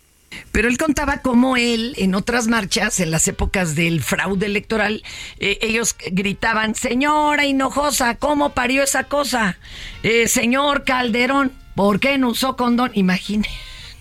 [0.53, 5.03] Pero él contaba cómo él, en otras marchas, en las épocas del fraude electoral,
[5.39, 9.59] eh, ellos gritaban, señora Hinojosa, ¿cómo parió esa cosa?
[10.03, 12.93] Eh, señor Calderón, ¿por qué no usó condón?
[12.95, 13.49] Imagine.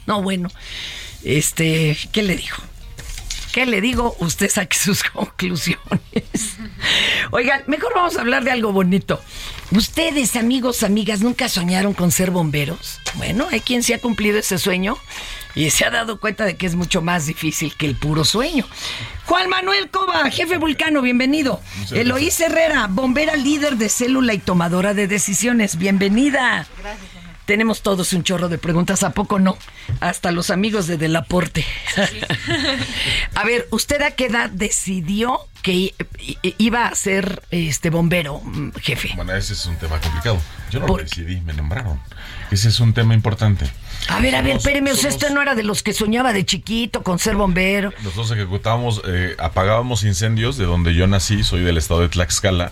[0.05, 0.49] No, bueno,
[1.23, 2.61] este, ¿qué le dijo?
[3.53, 4.15] ¿Qué le digo?
[4.19, 6.57] Usted saque sus conclusiones.
[7.29, 9.21] Oigan, mejor vamos a hablar de algo bonito.
[9.71, 12.99] ¿Ustedes, amigos, amigas, nunca soñaron con ser bomberos?
[13.13, 14.97] Bueno, hay quien se ha cumplido ese sueño
[15.55, 18.65] y se ha dado cuenta de que es mucho más difícil que el puro sueño.
[19.25, 21.61] Juan Manuel Cova, jefe vulcano, bienvenido.
[21.91, 26.67] Eloís Herrera, bombera líder de célula y tomadora de decisiones, bienvenida.
[27.45, 29.57] Tenemos todos un chorro de preguntas, ¿a poco no?
[29.99, 31.65] Hasta los amigos de Delaporte.
[33.35, 35.93] a ver, ¿usted a qué edad decidió que
[36.57, 39.11] iba a ser este bombero, mm, jefe?
[39.17, 40.39] Bueno, ese es un tema complicado.
[40.71, 41.99] Yo no lo decidí, me nombraron.
[42.49, 43.69] Ese es un tema importante.
[44.09, 46.33] A ver, a ver, espéreme, o sea, somos- usted no era de los que soñaba
[46.33, 47.91] de chiquito con ser bombero.
[48.03, 52.71] Nosotros ejecutábamos, eh, apagábamos incendios de donde yo nací, soy del estado de Tlaxcala,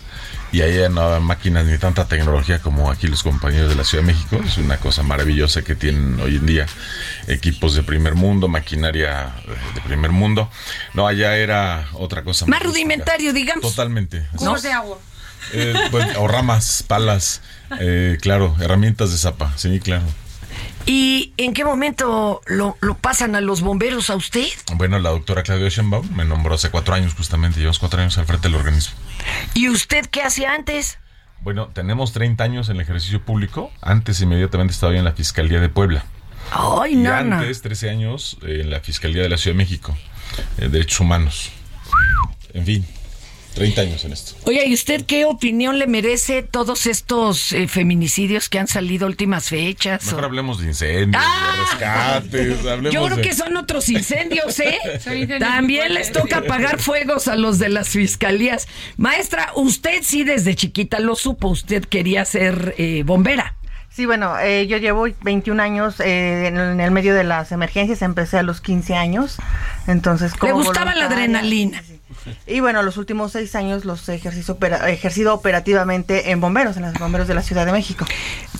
[0.52, 4.04] y ahí no había máquinas ni tanta tecnología como aquí los compañeros de la Ciudad
[4.04, 4.38] de México.
[4.44, 6.66] Es una cosa maravillosa que tienen hoy en día.
[7.26, 10.50] Equipos de primer mundo, maquinaria eh, de primer mundo.
[10.92, 12.44] No, allá era otra cosa.
[12.46, 13.62] Más rudimentario, digamos.
[13.62, 14.26] Totalmente.
[14.36, 14.98] Cubos de agua.
[15.54, 17.40] Eh, pues, o ramas, palas,
[17.80, 20.04] eh, claro, herramientas de zapa, sí, claro.
[20.86, 24.46] ¿Y en qué momento lo, lo pasan a los bomberos a usted?
[24.74, 28.26] Bueno, la doctora Claudia Schenbaum me nombró hace cuatro años justamente, llevamos cuatro años al
[28.26, 28.96] frente del organismo.
[29.54, 30.98] ¿Y usted qué hacía antes?
[31.40, 35.68] Bueno, tenemos 30 años en el ejercicio público, antes inmediatamente estaba en la Fiscalía de
[35.68, 36.04] Puebla.
[36.50, 37.40] Ay, y nana.
[37.40, 39.96] antes, 13 años, en la Fiscalía de la Ciudad de México,
[40.58, 41.50] eh, Derechos Humanos.
[42.54, 42.86] En fin,
[43.54, 44.34] 30 años en esto.
[44.44, 49.48] Oye, ¿y usted qué opinión le merece todos estos eh, feminicidios que han salido últimas
[49.48, 50.04] fechas?
[50.06, 54.58] Mejor O- hablemos de incendios, de rescates, hablemos Yo creo de- que son otros incendios,
[54.60, 54.78] ¿eh?
[55.38, 58.66] También les toca apagar fuegos a los de las fiscalías.
[58.96, 63.54] Maestra, usted sí desde chiquita lo supo, usted quería ser eh, bombera.
[63.90, 67.52] Sí, bueno, eh, yo llevo 21 años eh, en, el- en el medio de las
[67.52, 69.36] emergencias, empecé a los 15 años,
[69.86, 71.82] entonces Le como gustaba la adrenalina.
[72.46, 76.82] Y bueno, los últimos seis años los he ejercido, opera- ejercido operativamente en bomberos, en
[76.82, 78.04] los bomberos de la Ciudad de México.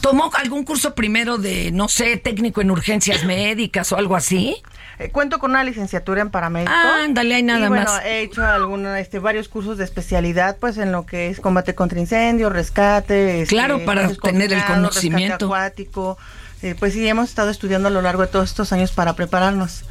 [0.00, 4.56] ¿Tomó algún curso primero de, no sé, técnico en urgencias médicas o algo así?
[4.98, 6.72] Eh, cuento con una licenciatura en paramédico.
[6.74, 8.04] Ah, ándale, hay nada y bueno, más.
[8.04, 11.98] he hecho algunos, este, varios cursos de especialidad, pues en lo que es combate contra
[12.00, 13.42] incendios, rescate.
[13.42, 15.34] este, Claro, para tener el conocimiento.
[15.34, 16.18] Rescate acuático.
[16.62, 19.84] Eh, pues sí, hemos estado estudiando a lo largo de todos estos años para prepararnos.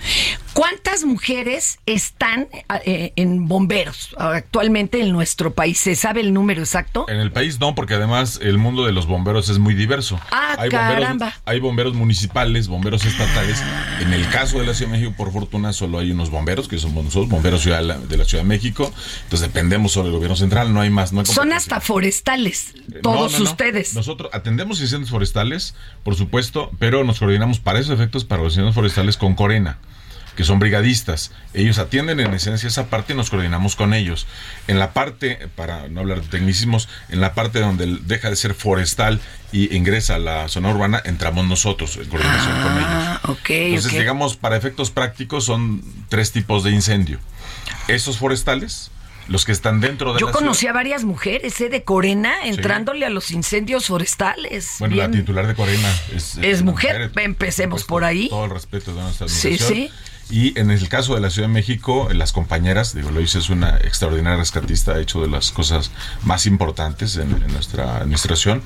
[0.53, 2.49] ¿Cuántas mujeres están
[2.85, 5.79] eh, en bomberos actualmente en nuestro país?
[5.79, 7.05] ¿Se sabe el número exacto?
[7.07, 10.19] En el país no, porque además el mundo de los bomberos es muy diverso.
[10.29, 11.07] Ah, hay caramba.
[11.07, 13.63] bomberos, hay bomberos municipales, bomberos estatales.
[14.01, 16.77] En el caso de la Ciudad de México, por fortuna, solo hay unos bomberos, que
[16.77, 18.91] somos nosotros, bomberos ciudad- de la Ciudad de México.
[19.23, 21.13] Entonces dependemos solo del gobierno central, no hay más.
[21.13, 23.43] No hay Son hasta forestales, No, todos no, no.
[23.45, 23.93] ustedes.
[23.93, 28.75] Nosotros atendemos incendios forestales, por supuesto, pero nos coordinamos para esos efectos, para los incendios
[28.75, 29.77] forestales, con Corena
[30.41, 31.31] que son brigadistas.
[31.53, 34.25] Ellos atienden en esencia esa parte y nos coordinamos con ellos.
[34.67, 38.55] En la parte, para no hablar de tecnicismos, en la parte donde deja de ser
[38.55, 39.21] forestal
[39.51, 42.87] y ingresa a la zona urbana, entramos nosotros en coordinación con ellos.
[42.89, 43.99] Ah, ok, Entonces, ok.
[43.99, 47.19] digamos, para efectos prácticos son tres tipos de incendio.
[47.87, 48.89] Esos forestales,
[49.27, 50.71] los que están dentro de Yo la conocí ciudad.
[50.71, 54.75] a varias mujeres eh, de Corena entrándole a los incendios forestales.
[54.79, 55.11] Bueno, Bien.
[55.11, 58.27] la titular de Corena es, Es mujer, empecemos por ahí.
[58.29, 59.91] Todo el respeto de nuestra Sí, sí.
[60.29, 63.49] Y en el caso de la Ciudad de México, eh, las compañeras, digo, Lois es
[63.49, 65.91] una extraordinaria rescatista, ha hecho de las cosas
[66.23, 68.61] más importantes en, nuestra administración,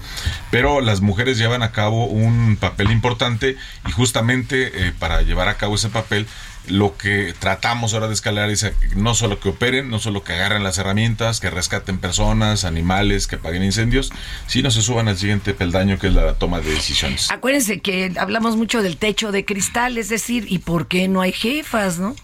[0.51, 5.57] pero las mujeres llevan a cabo un papel importante y justamente eh, para llevar a
[5.57, 6.27] cabo ese papel,
[6.67, 10.33] lo que tratamos ahora de escalar es a- no solo que operen, no solo que
[10.33, 14.11] agarren las herramientas, que rescaten personas, animales, que apaguen incendios,
[14.47, 17.29] sino se suban al siguiente peldaño que es la toma de decisiones.
[17.31, 21.31] Acuérdense que hablamos mucho del techo de cristal, es decir, ¿y por qué no hay
[21.31, 22.15] jefas, no?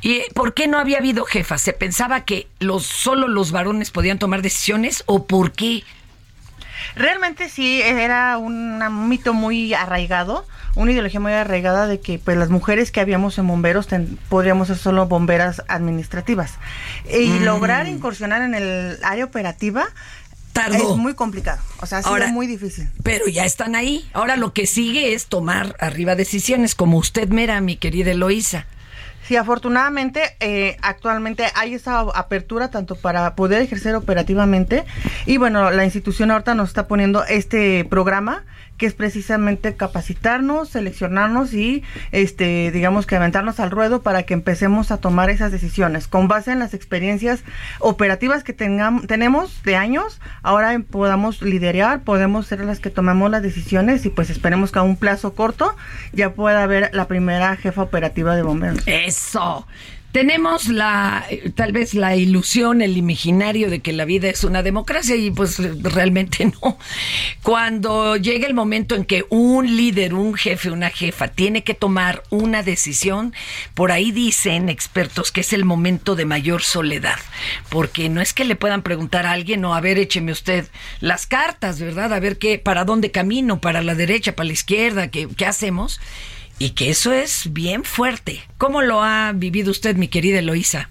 [0.00, 1.62] ¿Y eh, por qué no había habido jefas?
[1.62, 5.84] ¿Se pensaba que los solo los varones podían tomar decisiones o por qué?
[6.96, 12.48] Realmente sí, era un mito muy arraigado, una ideología muy arraigada de que pues las
[12.50, 16.54] mujeres que habíamos en bomberos ten- podríamos ser solo bomberas administrativas.
[17.12, 17.44] Y Mm.
[17.44, 19.84] lograr incursionar en el área operativa
[20.52, 20.92] Tardó.
[20.92, 22.88] es muy complicado, o sea, ha sido Ahora- muy difícil.
[23.02, 24.08] Pero ya están ahí.
[24.12, 28.66] Ahora lo que sigue es tomar arriba decisiones, como usted mira, mi querida Eloísa.
[29.32, 34.84] Sí, afortunadamente, eh, actualmente hay esa apertura tanto para poder ejercer operativamente
[35.24, 38.44] y bueno, la institución ahorita nos está poniendo este programa
[38.82, 44.90] que es precisamente capacitarnos, seleccionarnos y, este, digamos que aventarnos al ruedo para que empecemos
[44.90, 47.44] a tomar esas decisiones con base en las experiencias
[47.78, 50.20] operativas que tengam- tenemos de años.
[50.42, 54.82] Ahora podamos liderar, podemos ser las que tomamos las decisiones y pues esperemos que a
[54.82, 55.76] un plazo corto
[56.12, 58.82] ya pueda haber la primera jefa operativa de bomberos.
[58.86, 59.64] Eso.
[60.12, 65.16] Tenemos la, tal vez la ilusión, el imaginario de que la vida es una democracia
[65.16, 66.78] y pues realmente no.
[67.42, 72.22] Cuando llega el momento en que un líder, un jefe, una jefa tiene que tomar
[72.28, 73.34] una decisión,
[73.72, 77.18] por ahí dicen expertos que es el momento de mayor soledad,
[77.70, 80.66] porque no es que le puedan preguntar a alguien, no, a ver, écheme usted
[81.00, 82.12] las cartas, ¿verdad?
[82.12, 86.00] A ver qué, para dónde camino, para la derecha, para la izquierda, qué, qué hacemos.
[86.58, 88.40] Y que eso es bien fuerte.
[88.58, 90.88] ¿Cómo lo ha vivido usted, mi querida Eloísa?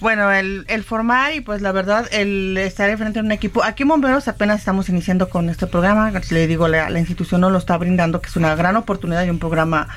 [0.00, 3.62] Bueno, el, el formar y pues la verdad, el estar frente a un equipo.
[3.62, 6.10] Aquí en Bomberos apenas estamos iniciando con este programa.
[6.30, 9.30] Le digo, la, la institución nos lo está brindando, que es una gran oportunidad y
[9.30, 9.88] un programa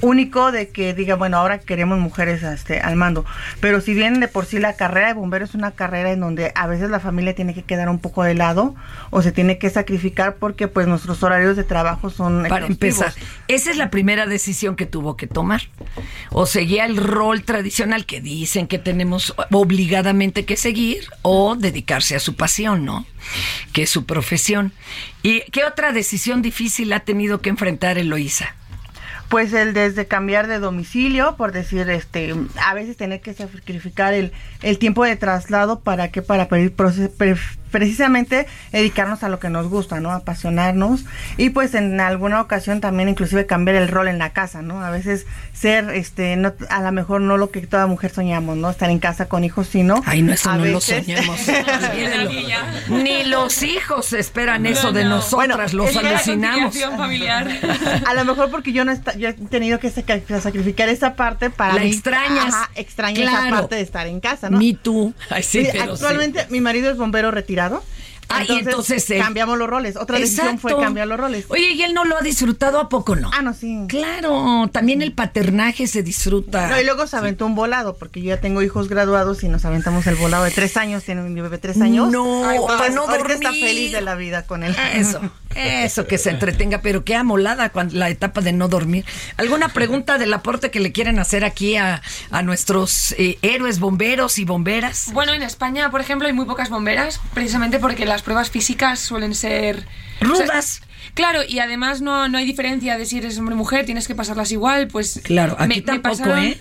[0.00, 3.24] único de que diga, bueno, ahora queremos mujeres este, al mando.
[3.60, 6.52] Pero si bien de por sí la carrera de bombero es una carrera en donde
[6.54, 8.74] a veces la familia tiene que quedar un poco de lado
[9.10, 13.06] o se tiene que sacrificar porque pues nuestros horarios de trabajo son Para exhaustivos.
[13.06, 13.12] empezar,
[13.48, 15.62] esa es la primera decisión que tuvo que tomar.
[16.30, 22.20] O seguía el rol tradicional que dicen que tenemos obligadamente que seguir, o dedicarse a
[22.20, 23.06] su pasión, ¿no?
[23.72, 24.72] Que es su profesión.
[25.22, 28.54] ¿Y qué otra decisión difícil ha tenido que enfrentar Eloísa?
[29.30, 32.34] Pues el desde cambiar de domicilio, por decir, este,
[32.66, 37.08] a veces tener que sacrificar el, el tiempo de traslado para que para pedir proce-
[37.16, 37.36] pre-
[37.70, 40.12] precisamente dedicarnos a lo que nos gusta, ¿no?
[40.12, 41.04] Apasionarnos
[41.36, 44.84] y pues en alguna ocasión también inclusive cambiar el rol en la casa, ¿no?
[44.84, 48.70] A veces ser, este, no, a lo mejor no lo que toda mujer soñamos, ¿no?
[48.70, 51.38] Estar en casa con hijos, sino Ay, no, eso a no lo soñamos.
[52.88, 56.76] Ni los hijos esperan eso de nosotras, los es que la alucinamos.
[58.06, 61.80] A lo mejor porque yo no yo he tenido que sacrificar esa parte para La
[61.82, 61.90] mí.
[61.90, 62.54] extrañas.
[62.54, 64.58] Ajá, extraño esa parte de estar en casa, ¿no?
[64.58, 65.14] Ni tú.
[65.42, 65.66] Sí.
[65.68, 67.82] actualmente mi marido es bombero retirado tirado
[68.32, 69.96] Ah, y entonces él- cambiamos los roles.
[69.96, 71.44] Otra decisión fue cambiar los roles.
[71.48, 73.30] Oye, ¿y él no lo ha disfrutado a poco no?
[73.34, 73.84] Ah, no, sí.
[73.88, 76.68] Claro, también el paternaje se disfruta.
[76.68, 79.64] No, y luego se aventó un volado, porque yo ya tengo hijos graduados y nos
[79.64, 82.10] aventamos el volado de tres años, tiene mi bebé tres años.
[82.10, 83.64] No, Entonces, para no ahorita está dormir.
[83.64, 84.74] feliz de la vida con él.
[84.94, 85.20] Eso,
[85.54, 89.04] eso que se entretenga, pero qué amolada cuando, la etapa de no dormir.
[89.36, 94.38] ¿Alguna pregunta del aporte que le quieren hacer aquí a, a nuestros eh, héroes bomberos
[94.38, 95.10] y bomberas?
[95.12, 99.34] Bueno, en España, por ejemplo, hay muy pocas bomberas, precisamente porque las pruebas físicas suelen
[99.34, 99.86] ser...
[100.20, 100.82] Rudas.
[101.14, 104.14] claro, y además no, no hay diferencia de si eres hombre o mujer, tienes que
[104.14, 105.20] pasarlas igual, pues...
[105.24, 106.60] Claro, aquí tampoco, pasaron, ¿eh?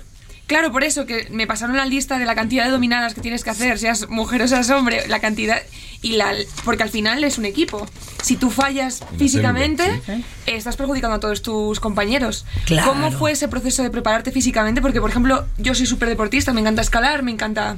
[0.50, 3.44] Claro, por eso que me pasaron la lista de la cantidad de dominadas que tienes
[3.44, 5.62] que hacer, seas mujer o seas hombre, la cantidad
[6.02, 6.34] y la
[6.66, 7.86] porque al final es un equipo.
[8.24, 12.48] Si tú fallas Una físicamente, célula, estás perjudicando a todos tus compañeros.
[12.66, 12.90] Claro.
[12.90, 14.82] ¿Cómo fue ese proceso de prepararte físicamente?
[14.82, 17.78] Porque, por ejemplo, yo soy súper deportista, me encanta escalar, me encanta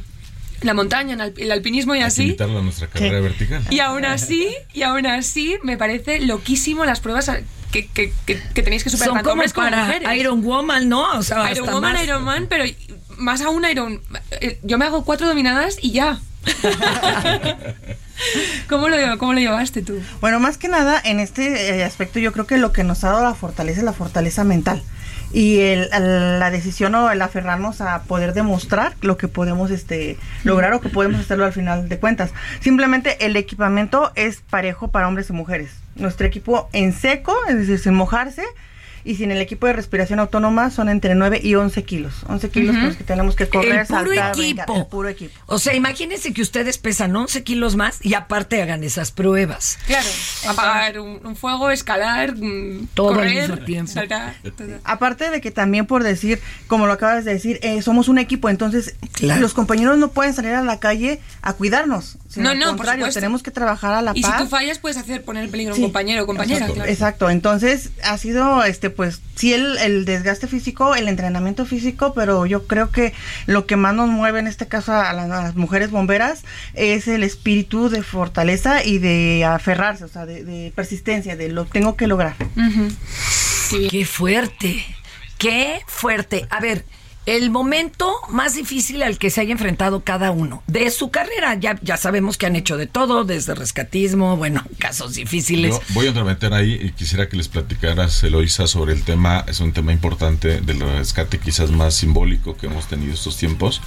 [0.61, 2.23] la montaña, el alp- el alpinismo y Hay que así.
[2.23, 3.63] invitarlo a nuestra carrera vertical.
[3.69, 7.31] Y aún así, y aún así, me parece loquísimo las pruebas
[7.71, 10.09] que, que, que, que tenéis que superar Son como para mujeres.
[10.19, 11.03] Iron Woman, ¿no?
[11.17, 12.03] O sea, hasta Iron Woman, más.
[12.03, 12.63] Iron Man, pero
[13.17, 14.01] más aún Iron...
[14.41, 16.19] eh, Yo me hago cuatro dominadas y ya.
[18.69, 19.99] ¿Cómo lo, ¿Cómo lo llevaste tú?
[20.21, 23.09] Bueno, más que nada, en este eh, aspecto yo creo que lo que nos ha
[23.09, 24.83] dado la fortaleza es la fortaleza mental.
[25.33, 30.17] Y el, el- la decisión o el aferrarnos a poder demostrar lo que podemos este,
[30.43, 32.31] lograr o que podemos hacerlo al final de cuentas.
[32.59, 35.71] Simplemente el equipamiento es parejo para hombres y mujeres.
[35.95, 38.43] Nuestro equipo en seco, es decir, sin mojarse,
[39.03, 42.13] y sin el equipo de respiración autónoma son entre 9 y 11 kilos.
[42.27, 44.75] 11 kilos los que tenemos que correr, el puro saltar, equipo.
[44.75, 45.39] el puro equipo.
[45.47, 49.77] O sea, imagínense que ustedes pesan 11 kilos más y aparte hagan esas pruebas.
[49.87, 50.07] Claro,
[50.47, 53.91] apagar un, un fuego, escalar, mm, Todo al correr, mismo tiempo.
[53.91, 54.35] saltar.
[54.57, 54.79] todo.
[54.83, 58.49] Aparte de que también por decir, como lo acabas de decir, eh, somos un equipo,
[58.49, 59.41] entonces Claro.
[59.41, 62.17] los compañeros no pueden salir a la calle a cuidarnos.
[62.29, 64.39] sino No, al no, por contrario, tenemos que trabajar a la Y si par.
[64.41, 65.81] tú fallas, puedes hacer poner en peligro a Sí.
[65.81, 66.57] un compañero o compañera.
[66.59, 66.89] Exacto, claro.
[66.91, 67.29] exacto.
[67.29, 72.67] Entonces ha sido, este, pues, sí el, el desgaste físico, el entrenamiento físico, pero yo
[72.67, 73.13] creo que
[73.47, 77.07] lo que más nos mueve en este caso a, la- a las mujeres bomberas es
[77.07, 81.95] el espíritu de fortaleza y de aferrarse, o sea, de, de persistencia, de lo tengo
[81.95, 82.35] que lograr.
[83.89, 84.85] Qué fuerte,
[85.37, 86.45] qué fuerte.
[86.49, 86.83] A ver,
[87.25, 91.55] el momento más difícil al que se haya enfrentado cada uno de su carrera.
[91.55, 95.71] Ya, ya sabemos que han hecho de todo, desde rescatismo, bueno, casos difíciles.
[95.71, 99.45] Yo voy a entremeter ahí y quisiera que les platicaras, Eloisa, sobre el tema.
[99.47, 103.81] Es un tema importante del rescate, quizás más simbólico que hemos tenido estos tiempos.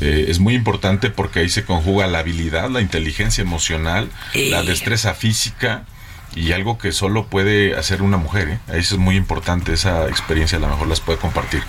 [0.00, 5.14] Eh, es muy importante porque ahí se conjuga la habilidad, la inteligencia emocional, la destreza
[5.14, 5.86] física
[6.34, 8.48] y algo que solo puede hacer una mujer.
[8.48, 8.58] ¿eh?
[8.68, 11.62] Ahí Eso es muy importante, esa experiencia a lo mejor las puede compartir.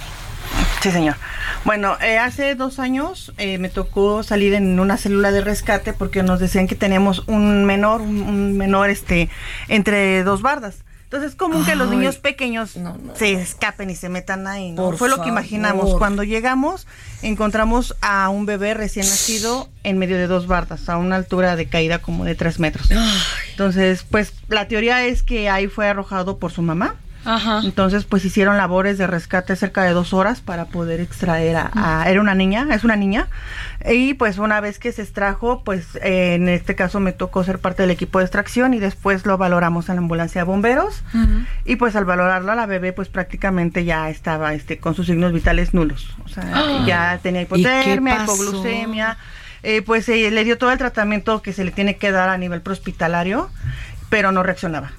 [0.85, 1.15] Sí, señor.
[1.63, 6.21] Bueno, eh, hace dos años eh, me tocó salir en una célula de rescate porque
[6.21, 9.27] nos decían que tenemos un menor, un, menor este,
[9.67, 10.83] entre dos bardas.
[11.05, 11.97] Entonces es común que los Ay.
[11.97, 12.77] niños pequeños
[13.15, 14.73] se escapen y se metan ahí.
[14.73, 14.83] ¿no?
[14.83, 15.95] Por Fue lo que imaginamos.
[15.97, 16.85] Cuando llegamos,
[17.23, 21.65] encontramos a un bebé recién nacido en medio de dos bardas, a una altura de
[21.65, 22.91] caída como de tres metros.
[23.49, 26.93] Entonces, pues la teoría es que ahí fue arrojado por su mamá.
[27.63, 32.09] Entonces, pues hicieron labores de rescate cerca de dos horas para poder extraer a, a-
[32.09, 33.27] era una niña, es una niña,
[33.89, 37.59] y pues una vez que se extrajo, pues eh, en este caso me tocó ser
[37.59, 41.03] parte del equipo de extracción y después lo valoramos en la ambulancia de bomberos.
[41.65, 45.33] Y pues al valorarlo a la bebé, pues prácticamente ya estaba este con sus signos
[45.33, 46.83] vitales nulos, o sea, Ah.
[46.85, 49.17] ya tenía ¿Y qué hipotermia, hipoglucemia,
[49.63, 52.37] eh, pues eh, le dio todo el tratamiento que se le tiene que dar a
[52.37, 53.49] nivel prehospitalario,
[54.09, 54.91] pero no reaccionaba.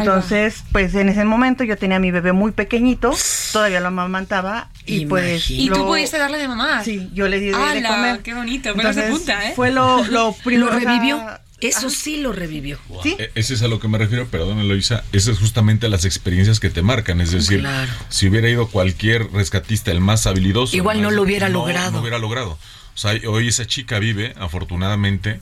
[0.00, 3.12] Entonces, pues en ese momento yo tenía a mi bebé muy pequeñito,
[3.52, 5.50] todavía lo amamantaba y pues...
[5.50, 6.82] Y tú lo- pudiste darle de mamá.
[6.84, 8.20] Sí, yo le di de, de comer.
[8.20, 8.70] ¡Qué bonito!
[8.72, 9.52] De Entonces, punta, ¿eh?
[9.56, 10.70] Fue lo, lo primero.
[10.72, 11.20] ¿Lo revivió?
[11.60, 12.76] Eso sí lo revivió.
[13.04, 13.14] Sí.
[13.20, 15.04] E- Ese es a lo que me refiero, perdón, Eloisa.
[15.12, 17.20] Esas es justamente las experiencias que te marcan.
[17.20, 17.92] Es decir, Claro.
[18.08, 20.76] si hubiera ido cualquier rescatista, el más habilidoso.
[20.76, 21.92] Igual no lo hubiera logrado.
[21.92, 22.58] No hubiera logrado.
[22.94, 25.38] O sea, hoy esa chica vive, afortunadamente,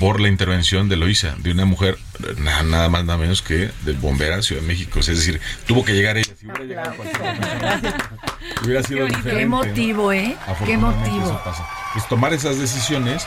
[0.00, 1.98] por la intervención de Eloisa, de una mujer
[2.38, 4.98] na- nada más, nada menos que de bombera Ciudad de México.
[5.00, 6.32] Es decir, tuvo que llegar ella.
[6.38, 6.94] Si hubiera llegado
[8.64, 9.06] hubiera sido.
[9.06, 9.38] Qué ¿no?
[9.38, 10.36] emotivo, ¿eh?
[10.64, 11.66] Qué pasa.
[11.92, 13.26] Pues tomar esas decisiones,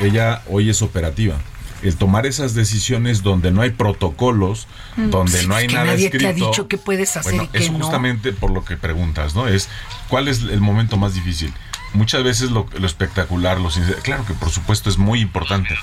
[0.00, 1.36] ella hoy es operativa.
[1.82, 5.10] El tomar esas decisiones donde no hay protocolos, Mm.
[5.10, 6.28] donde Sí, no es hay que nada nadie te escrito.
[6.46, 7.78] ha dicho qué puedes hacer Bueno, y qué es no.
[7.80, 9.46] justamente por lo que preguntas, ¿no?
[9.46, 9.68] Es
[10.08, 11.52] cuál es el momento más difícil.
[11.94, 15.74] Muchas veces lo, lo espectacular, lo sincero, claro que por supuesto es muy importante,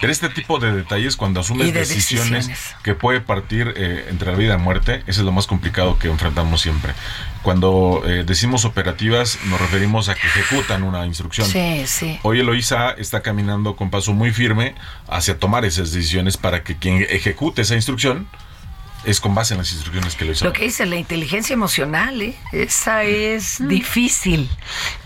[0.00, 2.76] pero este tipo de detalles cuando asumes Y de decisiones, decisiones.
[2.82, 5.98] que puede partir eh, entre la vida y la muerte, eso es lo más complicado
[5.98, 6.94] que enfrentamos siempre.
[7.42, 11.46] Cuando eh, decimos operativas nos referimos a que ejecutan una instrucción.
[11.46, 12.18] Sí, sí.
[12.22, 14.74] Hoy Eloisa está caminando con paso muy firme
[15.08, 18.26] hacia tomar esas decisiones para que quien ejecute esa instrucción
[19.04, 22.36] es con base en las instrucciones que Eloisa Lo que dice la inteligencia emocional, ¿eh?
[22.52, 24.48] esa es difícil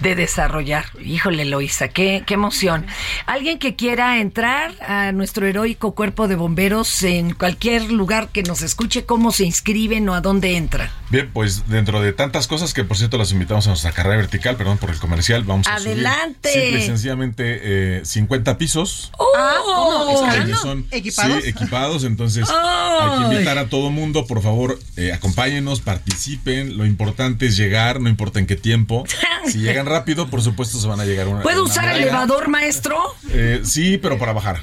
[0.01, 0.87] de desarrollar.
[1.01, 2.87] Híjole, Loisa, qué, qué emoción.
[3.27, 8.63] Alguien que quiera entrar a nuestro heroico cuerpo de bomberos en cualquier lugar que nos
[8.63, 10.91] escuche, ¿cómo se inscriben o a dónde entra?
[11.11, 14.57] Bien, pues dentro de tantas cosas que por cierto las invitamos a nuestra carrera vertical,
[14.57, 16.51] perdón por el comercial, vamos a Adelante.
[16.51, 19.13] subir simple y sencillamente eh, 50 pisos.
[19.37, 20.07] Ah, ¿cómo?
[20.09, 20.57] que ¿Escalando?
[20.57, 21.43] son- ¿Equipados?
[21.45, 22.99] Sí, equipados, entonces Ay.
[23.11, 28.01] hay que invitar a todo mundo, por favor, eh, acompáñenos, participen, lo importante es llegar,
[28.01, 29.05] no importa en qué tiempo,
[29.47, 31.43] Si llegan rápido, por supuesto se van a llegar una.
[31.43, 32.97] ¿Puedo una usar elevador, maestro?
[33.31, 34.63] Eh, sí, pero para bajar.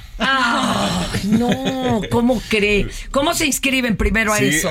[1.24, 2.88] No, ¿cómo cree?
[3.12, 4.70] ¿Cómo se inscriben primero a Sí, eso?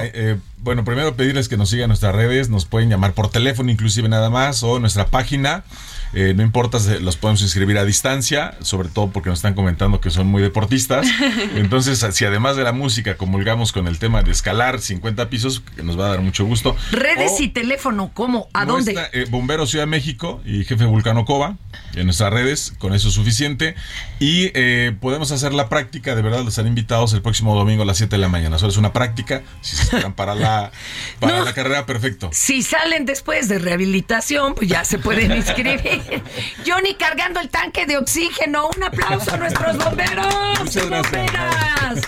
[0.62, 4.30] Bueno, primero pedirles que nos sigan nuestras redes, nos pueden llamar por teléfono inclusive nada
[4.30, 5.64] más o nuestra página.
[6.12, 10.10] Eh, no importa, los podemos inscribir a distancia, sobre todo porque nos están comentando que
[10.10, 11.06] son muy deportistas.
[11.54, 15.82] Entonces, si además de la música comulgamos con el tema de escalar 50 pisos, que
[15.82, 16.76] nos va a dar mucho gusto.
[16.90, 18.48] Redes O y teléfono, ¿cómo?
[18.52, 18.94] ¿A dónde?
[19.12, 21.56] eh, Bombero Ciudad de México y Jefe Vulcano Cova
[21.94, 23.74] en nuestras redes, con eso es suficiente.
[24.18, 27.86] Y eh, podemos hacer la práctica, de verdad, les están invitados el próximo domingo a
[27.86, 28.58] las 7 de la mañana.
[28.58, 30.72] Solo es una práctica, si se esperan para la,
[31.20, 31.44] para No.
[31.44, 32.30] la carrera, perfecto.
[32.32, 35.99] Si salen después de rehabilitación, pues ya se pueden inscribir.
[36.66, 38.70] Johnny cargando el tanque de oxígeno.
[38.76, 40.60] Un aplauso a nuestros bomberos.
[40.60, 41.12] Muchas gracias.
[41.12, 42.00] Bomberas.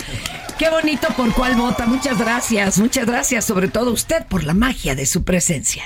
[0.58, 1.86] Qué bonito por cuál vota.
[1.86, 2.78] Muchas gracias.
[2.78, 5.84] Muchas gracias, sobre todo a usted, por la magia de su presencia.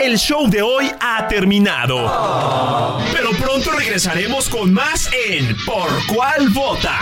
[0.00, 1.96] El show de hoy ha terminado.
[3.12, 6.98] Pero pronto regresaremos con más en Por cuál vota.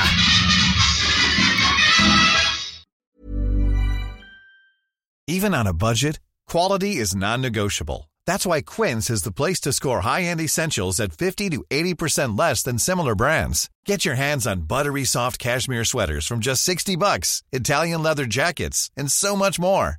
[5.27, 8.11] Even on a budget, quality is non-negotiable.
[8.27, 12.63] That's why Quince is the place to score high-end essentials at 50 to 80% less
[12.63, 13.71] than similar brands.
[13.87, 18.91] Get your hands on buttery soft cashmere sweaters from just 60 bucks, Italian leather jackets,
[18.97, 19.99] and so much more.